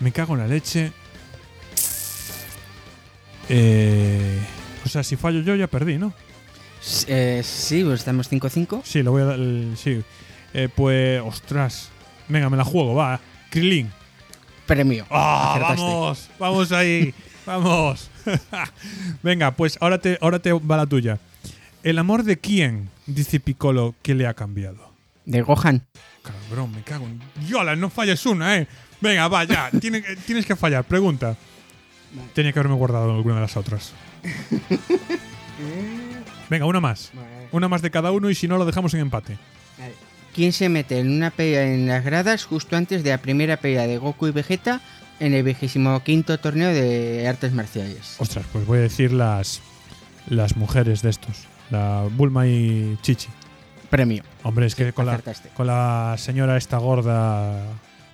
Me 0.00 0.12
cago 0.12 0.34
en 0.34 0.40
la 0.40 0.46
leche. 0.48 0.92
Eh, 3.48 4.38
o 4.84 4.88
sea, 4.88 5.02
si 5.02 5.16
fallo 5.16 5.40
yo 5.40 5.54
ya 5.56 5.66
perdí, 5.66 5.98
¿no? 5.98 6.12
S- 6.82 7.06
eh, 7.08 7.42
sí, 7.42 7.82
pues 7.84 8.00
estamos 8.00 8.30
5-5. 8.30 8.82
Sí, 8.84 9.02
lo 9.02 9.10
voy 9.12 9.22
a 9.22 9.26
dar. 9.26 9.34
el- 9.38 9.74
Sí. 9.76 10.02
Eh, 10.54 10.68
pues, 10.74 11.20
ostras. 11.24 11.90
Venga, 12.28 12.48
me 12.50 12.56
la 12.56 12.64
juego, 12.64 12.94
va. 12.94 13.20
Krilin. 13.50 13.90
Premio. 14.66 15.06
¡Ah, 15.10 15.54
Acertaste. 15.54 15.82
vamos! 15.82 16.30
¡Vamos 16.38 16.72
ahí! 16.72 17.14
¡Vamos! 17.46 18.10
Venga, 19.22 19.52
pues 19.52 19.78
ahora 19.80 19.98
te, 19.98 20.18
ahora 20.20 20.38
te 20.38 20.52
va 20.52 20.76
la 20.76 20.86
tuya. 20.86 21.18
¿El 21.82 21.98
amor 21.98 22.22
de 22.24 22.38
quién, 22.38 22.90
dice 23.06 23.40
Piccolo, 23.40 23.94
que 24.02 24.14
le 24.14 24.26
ha 24.26 24.34
cambiado? 24.34 24.92
De 25.24 25.40
Gohan. 25.42 25.86
Cabrón, 26.22 26.72
me 26.74 26.82
cago 26.82 27.06
en... 27.06 27.20
¡Yola, 27.46 27.76
no 27.76 27.88
falles 27.90 28.24
una, 28.26 28.56
eh! 28.58 28.66
Venga, 29.00 29.28
va, 29.28 29.44
ya. 29.44 29.70
Tiene 29.80 30.02
que- 30.02 30.16
tienes 30.16 30.44
que 30.44 30.56
fallar. 30.56 30.84
Pregunta. 30.84 31.36
Tenía 32.34 32.52
que 32.52 32.58
haberme 32.58 32.76
guardado 32.76 33.14
alguna 33.14 33.36
de 33.36 33.40
las 33.42 33.56
otras. 33.56 33.92
Venga, 36.48 36.66
una 36.66 36.80
más. 36.80 37.12
Una 37.52 37.68
más 37.68 37.82
de 37.82 37.90
cada 37.90 38.12
uno 38.12 38.30
y 38.30 38.34
si 38.34 38.48
no 38.48 38.58
lo 38.58 38.64
dejamos 38.64 38.94
en 38.94 39.00
empate. 39.00 39.38
¿Quién 40.34 40.52
se 40.52 40.68
mete 40.68 40.98
en 40.98 41.10
una 41.10 41.30
pelea 41.30 41.72
en 41.72 41.88
las 41.88 42.04
gradas 42.04 42.44
justo 42.44 42.76
antes 42.76 43.02
de 43.02 43.10
la 43.10 43.18
primera 43.18 43.56
pelea 43.56 43.86
de 43.86 43.98
Goku 43.98 44.28
y 44.28 44.30
Vegeta 44.30 44.80
en 45.20 45.34
el 45.34 45.42
25 45.42 46.02
torneo 46.38 46.72
de 46.72 47.26
artes 47.26 47.52
marciales? 47.52 48.16
Ostras, 48.18 48.46
pues 48.52 48.66
voy 48.66 48.78
a 48.78 48.82
decir 48.82 49.12
las, 49.12 49.60
las 50.28 50.56
mujeres 50.56 51.02
de 51.02 51.10
estos. 51.10 51.46
La 51.70 52.06
Bulma 52.16 52.46
y 52.46 52.96
Chichi. 53.02 53.28
Premio. 53.90 54.22
Hombre, 54.42 54.66
es 54.66 54.74
que 54.74 54.92
con 54.92 55.06
la, 55.06 55.20
con 55.54 55.66
la 55.66 56.14
señora 56.18 56.56
esta 56.56 56.78
gorda, 56.78 57.62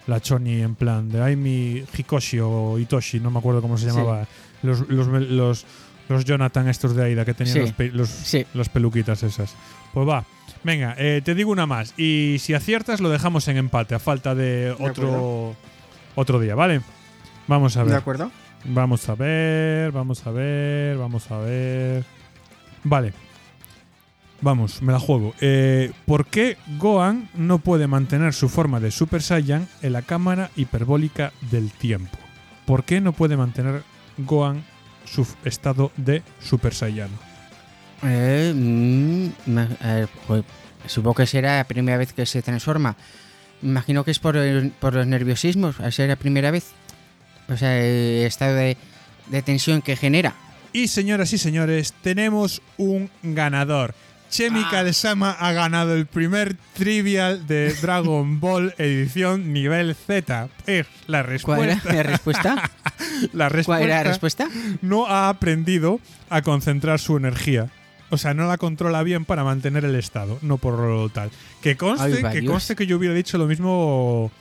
la 0.07 0.21
Choni, 0.21 0.61
en 0.63 0.75
plan 0.75 1.09
de 1.09 1.23
Aimi 1.23 1.85
Hikoshi 1.97 2.39
o 2.41 2.79
Itoshi, 2.79 3.21
no 3.21 3.31
me 3.31 3.39
acuerdo 3.39 3.63
cómo 3.63 3.79
se 3.79 3.91
Sí. 3.91 3.97
llamaba. 3.97 4.27
Los, 4.63 4.89
los, 4.89 5.07
los, 5.09 5.67
los 6.09 6.25
Jonathan 6.25 6.69
estos 6.69 6.95
de 6.95 7.05
Aida 7.05 7.25
que 7.25 7.35
tenían 7.35 7.55
Sí. 7.55 7.61
los, 7.61 7.73
pe- 7.73 7.91
los, 7.93 8.09
Sí. 8.09 8.47
los 8.55 8.69
peluquitas 8.69 9.23
esas. 9.23 9.55
Pues 9.93 10.09
va. 10.09 10.25
Venga, 10.63 10.95
eh, 10.99 11.21
te 11.25 11.35
digo 11.35 11.51
una 11.53 11.67
más. 11.67 11.95
Y 11.99 12.37
si 12.41 12.55
aciertas, 12.55 13.01
lo 13.01 13.09
dejamos 13.11 13.47
en 13.49 13.57
empate, 13.59 13.95
a 13.95 13.99
falta 13.99 14.35
de 14.35 14.73
otro, 14.73 14.87
acuerdo. 14.89 15.57
otro 16.15 16.41
día, 16.41 16.55
¿vale? 16.55 16.81
Vamos 17.47 17.77
a 17.77 17.83
ver. 17.83 17.93
¿De 17.93 17.99
acuerdo? 17.99 18.31
Vamos 18.67 19.07
a 19.11 19.15
ver, 19.15 19.93
vamos 19.93 20.27
a 20.27 20.31
ver, 20.31 20.97
vamos 20.97 21.31
a 21.31 21.39
ver. 21.39 22.05
Vale. 22.83 23.13
Vamos, 24.45 24.83
me 24.83 24.93
la 24.93 24.99
juego. 25.01 25.35
Eh, 25.41 25.91
¿Por 26.05 26.27
qué 26.27 26.59
Gohan 26.79 27.31
no 27.35 27.61
puede 27.61 27.87
mantener 27.87 28.35
su 28.35 28.51
forma 28.51 28.79
de 28.79 28.91
Super 28.91 29.23
Saiyan 29.23 29.67
en 29.81 29.95
la 29.95 30.03
cámara 30.03 30.51
hiperbólica 30.55 31.33
del 31.51 31.71
tiempo? 31.71 32.19
¿Por 32.67 32.85
qué 32.85 33.01
no 33.01 33.15
puede 33.15 33.39
mantener 33.39 33.83
Gohan 34.19 34.63
su 35.07 35.27
estado 35.47 35.93
de 35.97 36.23
Super 36.41 36.75
Saiyan? 36.75 37.09
Eh, 38.03 38.53
mm, 38.55 39.29
eh, 39.83 40.07
pues, 40.27 40.45
supongo 40.89 41.15
que 41.15 41.27
será 41.27 41.57
la 41.57 41.65
primera 41.65 41.97
vez 41.97 42.13
que 42.13 42.27
se 42.27 42.43
transforma. 42.43 42.97
Imagino 43.63 44.05
que 44.05 44.11
es 44.11 44.19
por, 44.19 44.37
el- 44.37 44.73
por 44.73 44.93
los 44.93 45.07
nerviosismos, 45.07 45.81
al 45.81 45.91
ser 45.95 46.11
la 46.11 46.17
primera 46.17 46.51
vez. 46.51 46.67
O 47.49 47.57
sea, 47.57 47.79
el 47.81 48.27
estado 48.27 48.57
de, 48.57 48.77
de 49.31 49.41
tensión 49.43 49.81
que 49.81 49.97
genera. 49.97 50.35
Y 50.75 50.89
señoras 50.89 51.33
y 51.33 51.39
señores, 51.39 51.95
tenemos 52.03 52.61
un 52.77 53.09
ganador. 53.23 53.95
Chemical 54.35 54.93
Sama 54.95 55.31
ha 55.31 55.53
ganado 55.53 55.95
el 55.95 56.07
primer 56.07 56.57
trivial 56.73 57.47
de 57.47 57.73
Dragon 57.75 58.41
Ball 58.41 58.75
edición 58.79 59.53
nivel 59.53 59.95
Z. 59.95 60.49
Es 60.67 60.87
la 61.07 61.25
¿Cuál 61.41 61.63
era 61.63 61.75
respuesta. 61.77 61.93
la 61.95 62.03
respuesta? 62.03 62.71
La 63.33 63.49
¿Cuál 63.65 63.83
era 63.83 63.97
la 63.99 64.03
respuesta 64.03 64.45
respuesta? 64.47 64.79
no 64.83 65.07
ha 65.07 65.29
aprendido 65.29 66.01
a 66.31 66.43
concentrar 66.43 66.99
su 66.99 67.17
energía. 67.17 67.71
O 68.11 68.19
sea, 68.19 68.35
no 68.35 68.49
la 68.49 68.59
controla 68.59 69.05
bien 69.05 69.25
para 69.25 69.45
mantener 69.45 69.85
el 69.85 69.95
estado, 69.95 70.39
no 70.43 70.59
por 70.59 70.81
lo 70.81 71.09
tal. 71.11 71.31
Que 71.63 71.77
conste, 71.77 72.27
Ay, 72.27 72.41
que 72.41 72.45
conste 72.45 72.75
que 72.75 72.87
yo 72.87 72.97
hubiera 72.97 73.15
dicho 73.15 73.39
lo 73.39 73.47
mismo 73.47 74.33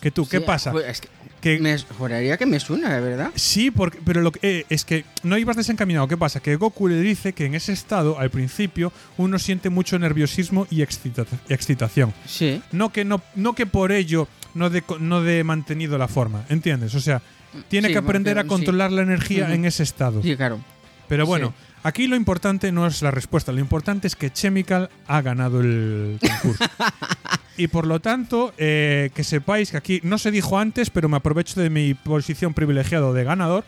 que 0.00 0.10
tú. 0.10 0.26
¿Qué 0.26 0.40
pasa? 0.40 0.72
pues, 0.72 0.86
es 0.86 1.00
que 1.02 1.08
Que 1.42 1.58
me 1.58 1.76
juraría 1.78 2.38
que 2.38 2.46
me 2.46 2.58
suena, 2.60 2.88
la 2.88 3.00
verdad. 3.00 3.30
Sí, 3.34 3.70
porque, 3.70 3.98
pero 4.04 4.22
lo 4.22 4.32
que, 4.32 4.38
eh, 4.60 4.66
es 4.70 4.84
que 4.86 5.04
no 5.24 5.36
ibas 5.36 5.56
desencaminado. 5.56 6.08
¿Qué 6.08 6.16
pasa? 6.16 6.40
Que 6.40 6.56
Goku 6.56 6.88
le 6.88 7.00
dice 7.00 7.34
que 7.34 7.44
en 7.44 7.54
ese 7.54 7.72
estado, 7.72 8.18
al 8.18 8.30
principio, 8.30 8.92
uno 9.18 9.38
siente 9.38 9.68
mucho 9.68 9.98
nerviosismo 9.98 10.66
y 10.70 10.82
excita- 10.82 11.26
excitación. 11.50 12.14
Sí. 12.26 12.62
No 12.72 12.92
que, 12.92 13.04
no, 13.04 13.20
no 13.34 13.54
que 13.54 13.66
por 13.66 13.92
ello 13.92 14.28
no 14.54 14.70
de, 14.70 14.82
no 15.00 15.20
de 15.22 15.42
mantenido 15.44 15.98
la 15.98 16.08
forma, 16.08 16.44
¿entiendes? 16.48 16.94
O 16.94 17.00
sea, 17.00 17.20
tiene 17.68 17.88
Sí, 17.88 17.92
que 17.94 17.98
aprender 17.98 18.38
a 18.38 18.42
sí. 18.42 18.48
controlar 18.48 18.92
la 18.92 19.02
energía 19.02 19.44
Ujú. 19.44 19.52
en 19.52 19.64
ese 19.64 19.82
estado. 19.82 20.22
Sí, 20.22 20.36
claro. 20.36 20.60
Pero 21.08 21.26
bueno, 21.26 21.48
Sí. 21.58 21.64
aquí 21.82 22.06
lo 22.06 22.16
importante 22.16 22.70
no 22.72 22.86
es 22.86 23.02
la 23.02 23.10
respuesta, 23.10 23.50
lo 23.52 23.58
importante 23.60 24.06
es 24.06 24.14
que 24.16 24.30
Chemical 24.32 24.88
ha 25.08 25.20
ganado 25.20 25.60
el 25.60 26.18
concurso. 26.20 26.64
y 27.62 27.68
por 27.68 27.86
lo 27.86 28.00
tanto, 28.00 28.52
eh, 28.58 29.10
que 29.14 29.22
sepáis 29.22 29.70
que 29.70 29.76
aquí 29.76 30.00
no 30.02 30.18
se 30.18 30.32
dijo 30.32 30.58
antes, 30.58 30.90
pero 30.90 31.08
me 31.08 31.18
aprovecho 31.18 31.60
de 31.60 31.70
mi 31.70 31.94
posición 31.94 32.54
privilegiado 32.54 33.14
de 33.14 33.22
ganador. 33.22 33.62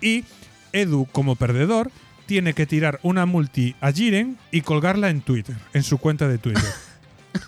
Y 0.00 0.22
Edu, 0.72 1.08
como 1.10 1.34
perdedor, 1.34 1.90
tiene 2.26 2.52
que 2.52 2.64
tirar 2.64 3.00
una 3.02 3.26
multi 3.26 3.74
a 3.80 3.90
Jiren 3.90 4.38
y 4.52 4.60
colgarla 4.60 5.10
en 5.10 5.20
Twitter, 5.20 5.56
en 5.72 5.82
su 5.82 5.98
cuenta 5.98 6.28
de 6.28 6.38
Twitter. 6.38 6.62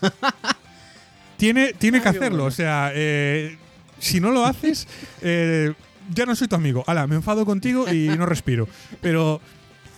tiene 1.37 1.73
tiene 1.73 2.03
que 2.03 2.09
Ay, 2.09 2.17
hacerlo, 2.17 2.39
bueno. 2.39 2.49
o 2.49 2.51
sea, 2.51 2.91
eh, 2.93 3.57
si 4.01 4.19
no 4.19 4.33
lo 4.33 4.45
haces, 4.45 4.89
eh, 5.23 5.73
ya 6.13 6.27
no 6.27 6.35
soy 6.35 6.49
tu 6.49 6.57
amigo. 6.57 6.83
Ala, 6.89 7.07
me 7.07 7.15
enfado 7.15 7.47
contigo 7.47 7.89
y 7.89 8.09
no 8.09 8.27
respiro. 8.27 8.67
Pero 9.01 9.41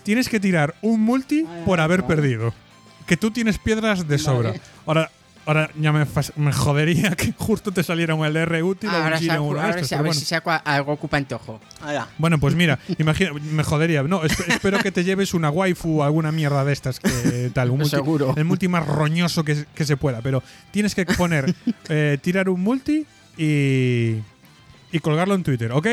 tienes 0.03 0.29
que 0.29 0.39
tirar 0.39 0.75
un 0.83 1.01
multi 1.01 1.47
Ay, 1.49 1.63
por 1.65 1.79
haber 1.79 2.03
perdido. 2.05 2.53
Que 3.07 3.17
tú 3.17 3.31
tienes 3.31 3.57
piedras 3.57 4.07
de 4.07 4.19
sobra. 4.19 4.49
Vale. 4.49 4.61
Ahora, 4.85 5.11
ahora 5.49 5.69
ya 5.79 5.91
me, 5.91 6.05
jodería 6.53 7.11
que 7.15 7.33
justo 7.37 7.71
te 7.71 7.83
saliera 7.83 8.15
un 8.15 8.25
LR 8.25 8.63
útil 8.63 8.89
o 8.89 8.93
un 8.97 9.03
Ahora, 9.03 9.17
Jiren 9.17 9.35
saco, 9.35 9.43
o 9.43 9.47
uno 9.49 9.59
de 9.59 9.65
ahora 9.65 9.75
estos, 9.81 9.91
a 9.93 9.95
ver 9.97 10.05
bueno. 10.05 10.19
si 10.19 10.25
saco 10.25 10.51
algo 10.63 10.91
ocupa 10.93 11.17
antojo. 11.17 11.59
Bueno, 12.17 12.39
pues 12.39 12.55
mira, 12.55 12.79
imagina, 12.97 13.31
me 13.33 13.63
jodería. 13.63 14.03
No, 14.03 14.21
esp- 14.23 14.47
espero 14.47 14.79
que 14.79 14.91
te 14.91 15.03
lleves 15.03 15.33
una 15.33 15.49
waifu 15.49 15.99
o 15.99 16.03
alguna 16.03 16.31
mierda 16.31 16.63
de 16.63 16.73
estas 16.73 16.99
que 16.99 17.51
tal. 17.53 17.71
Un 17.71 17.79
multi, 17.79 17.89
Seguro. 17.95 18.33
El 18.37 18.45
multi 18.45 18.67
más 18.67 18.85
roñoso 18.87 19.43
que, 19.43 19.65
que 19.73 19.85
se 19.85 19.97
pueda. 19.97 20.21
Pero 20.21 20.41
tienes 20.71 20.95
que 20.95 21.05
poner, 21.05 21.53
eh, 21.89 22.17
tirar 22.21 22.47
un 22.49 22.61
multi 22.61 23.05
y, 23.37 24.15
y 24.91 24.99
colgarlo 25.01 25.35
en 25.35 25.43
Twitter, 25.43 25.71
¿ok? 25.71 25.87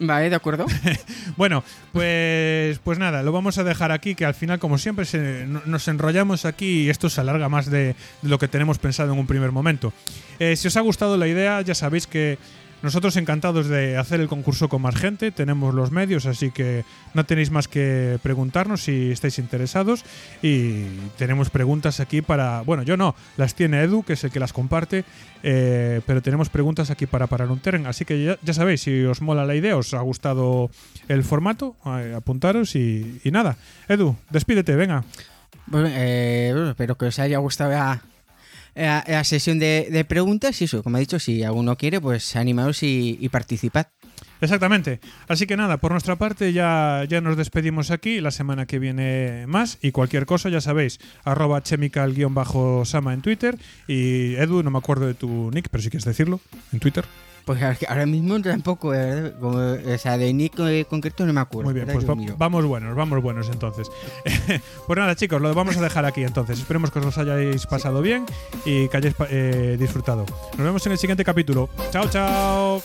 Vale, 0.00 0.30
de 0.30 0.36
acuerdo. 0.36 0.66
Bueno, 1.36 1.62
pues, 1.92 2.78
pues 2.80 2.98
nada, 2.98 3.22
lo 3.22 3.32
vamos 3.32 3.56
a 3.58 3.64
dejar 3.64 3.92
aquí, 3.92 4.14
que 4.14 4.24
al 4.24 4.34
final, 4.34 4.58
como 4.58 4.76
siempre, 4.78 5.04
se- 5.04 5.46
no- 5.46 5.62
nos 5.66 5.86
enrollamos 5.88 6.44
aquí 6.44 6.82
y 6.82 6.90
esto 6.90 7.08
se 7.08 7.20
alarga 7.20 7.48
más 7.48 7.70
de, 7.70 7.94
de 8.22 8.28
lo 8.28 8.38
que 8.38 8.48
tenemos 8.48 8.78
pensado 8.78 9.12
en 9.12 9.18
un 9.18 9.26
primer 9.26 9.52
momento. 9.52 9.92
Eh, 10.38 10.56
si 10.56 10.68
os 10.68 10.76
ha 10.76 10.80
gustado 10.80 11.16
la 11.16 11.28
idea, 11.28 11.60
ya 11.62 11.74
sabéis 11.74 12.06
que 12.06 12.38
nosotros 12.82 13.16
encantados 13.16 13.68
de 13.68 13.96
hacer 13.96 14.20
el 14.20 14.28
concurso 14.28 14.68
con 14.68 14.82
más 14.82 14.96
gente, 14.96 15.30
tenemos 15.30 15.74
los 15.74 15.90
medios, 15.90 16.26
así 16.26 16.50
que 16.50 16.84
no 17.14 17.24
tenéis 17.24 17.50
más 17.50 17.68
que 17.68 18.18
preguntarnos 18.22 18.82
si 18.84 19.10
estáis 19.10 19.38
interesados 19.38 20.04
y 20.42 20.84
tenemos 21.18 21.50
preguntas 21.50 22.00
aquí 22.00 22.22
para, 22.22 22.62
bueno, 22.62 22.82
yo 22.82 22.96
no, 22.96 23.14
las 23.36 23.54
tiene 23.54 23.82
Edu, 23.82 24.02
que 24.02 24.14
es 24.14 24.24
el 24.24 24.30
que 24.30 24.40
las 24.40 24.52
comparte, 24.52 25.04
eh, 25.42 26.00
pero 26.06 26.22
tenemos 26.22 26.48
preguntas 26.48 26.90
aquí 26.90 27.06
para 27.06 27.26
parar 27.26 27.50
un 27.50 27.60
tren, 27.60 27.86
así 27.86 28.04
que 28.04 28.36
ya, 28.42 28.54
sabéis, 28.54 28.82
si 28.82 29.04
os 29.04 29.20
mola 29.22 29.44
la 29.44 29.54
idea, 29.54 29.76
os 29.76 29.94
ha 29.94 30.00
gustado 30.00 30.70
el 31.08 31.24
formato, 31.24 31.76
eh, 31.86 32.14
apuntaros 32.16 32.76
y, 32.76 33.20
nada. 33.30 33.56
Edu, 33.88 34.16
despídete, 34.30 34.74
venga. 34.74 35.04
Bueno, 35.66 35.88
eh, 35.92 36.52
espero 36.70 36.96
que 36.96 37.06
os 37.06 37.18
haya 37.18 37.38
gustado 37.38 38.00
la, 38.74 39.04
la- 39.06 39.24
sesión 39.24 39.58
de, 39.58 40.04
preguntas 40.08 40.60
y 40.60 40.64
eso, 40.64 40.82
como 40.82 40.96
he 40.96 41.00
dicho, 41.00 41.18
si 41.18 41.42
alguno 41.42 41.76
quiere, 41.76 42.00
pues 42.00 42.36
animaos 42.36 42.82
y, 42.82 43.28
participad. 43.30 43.86
Exactamente. 44.40 45.00
Así 45.28 45.46
que 45.46 45.56
nada, 45.56 45.76
por 45.76 45.92
nuestra 45.92 46.16
parte 46.16 46.52
ya, 46.52 47.04
ya 47.08 47.20
nos 47.20 47.36
despedimos 47.36 47.90
aquí. 47.90 48.20
La 48.20 48.30
semana 48.30 48.66
que 48.66 48.78
viene 48.78 49.44
más. 49.46 49.78
Y 49.82 49.92
cualquier 49.92 50.24
cosa, 50.24 50.48
ya 50.48 50.60
sabéis, 50.62 50.98
arroba 51.24 51.62
chemical-sama 51.62 53.12
en 53.12 53.20
Twitter. 53.20 53.58
Y 53.86 54.34
Edu, 54.36 54.62
no 54.62 54.70
me 54.70 54.78
acuerdo 54.78 55.06
de 55.06 55.14
tu 55.14 55.50
nick, 55.52 55.68
pero 55.70 55.82
si 55.82 55.90
quieres 55.90 56.06
decirlo, 56.06 56.40
en 56.72 56.80
Twitter. 56.80 57.04
Pues 57.44 57.62
ahora- 57.62 58.06
mismo 58.06 58.40
tampoco, 58.40 58.88
¿verdad? 58.90 59.34
Como, 59.40 59.58
o 59.58 59.98
sea, 59.98 60.16
de 60.18 60.32
Nick 60.32 60.58
eh, 60.60 60.84
concreto 60.88 61.26
no 61.26 61.32
me 61.32 61.40
acuerdo. 61.40 61.70
Muy 61.70 61.74
bien, 61.74 61.86
pues 61.92 62.08
va- 62.08 62.14
vamos 62.38 62.64
buenos, 62.64 62.94
vamos 62.94 63.22
buenos 63.22 63.48
entonces. 63.48 63.88
pues 64.86 64.98
nada, 64.98 65.14
chicos, 65.14 65.40
lo 65.40 65.52
vamos 65.54 65.76
a 65.76 65.80
dejar 65.80 66.04
aquí 66.04 66.22
entonces. 66.22 66.58
Esperemos 66.58 66.90
que 66.90 66.98
os 67.00 67.18
hayáis 67.18 67.66
pasado 67.66 68.02
bien 68.02 68.26
y 68.64 68.88
que 68.88 68.96
hayáis 68.96 69.14
eh, 69.30 69.76
disfrutado. 69.78 70.24
Nos 70.56 70.64
vemos 70.66 70.84
en 70.86 70.92
el 70.92 70.98
siguiente 70.98 71.24
capítulo. 71.24 71.68
Chao, 71.90 72.08
chao. 72.08 72.82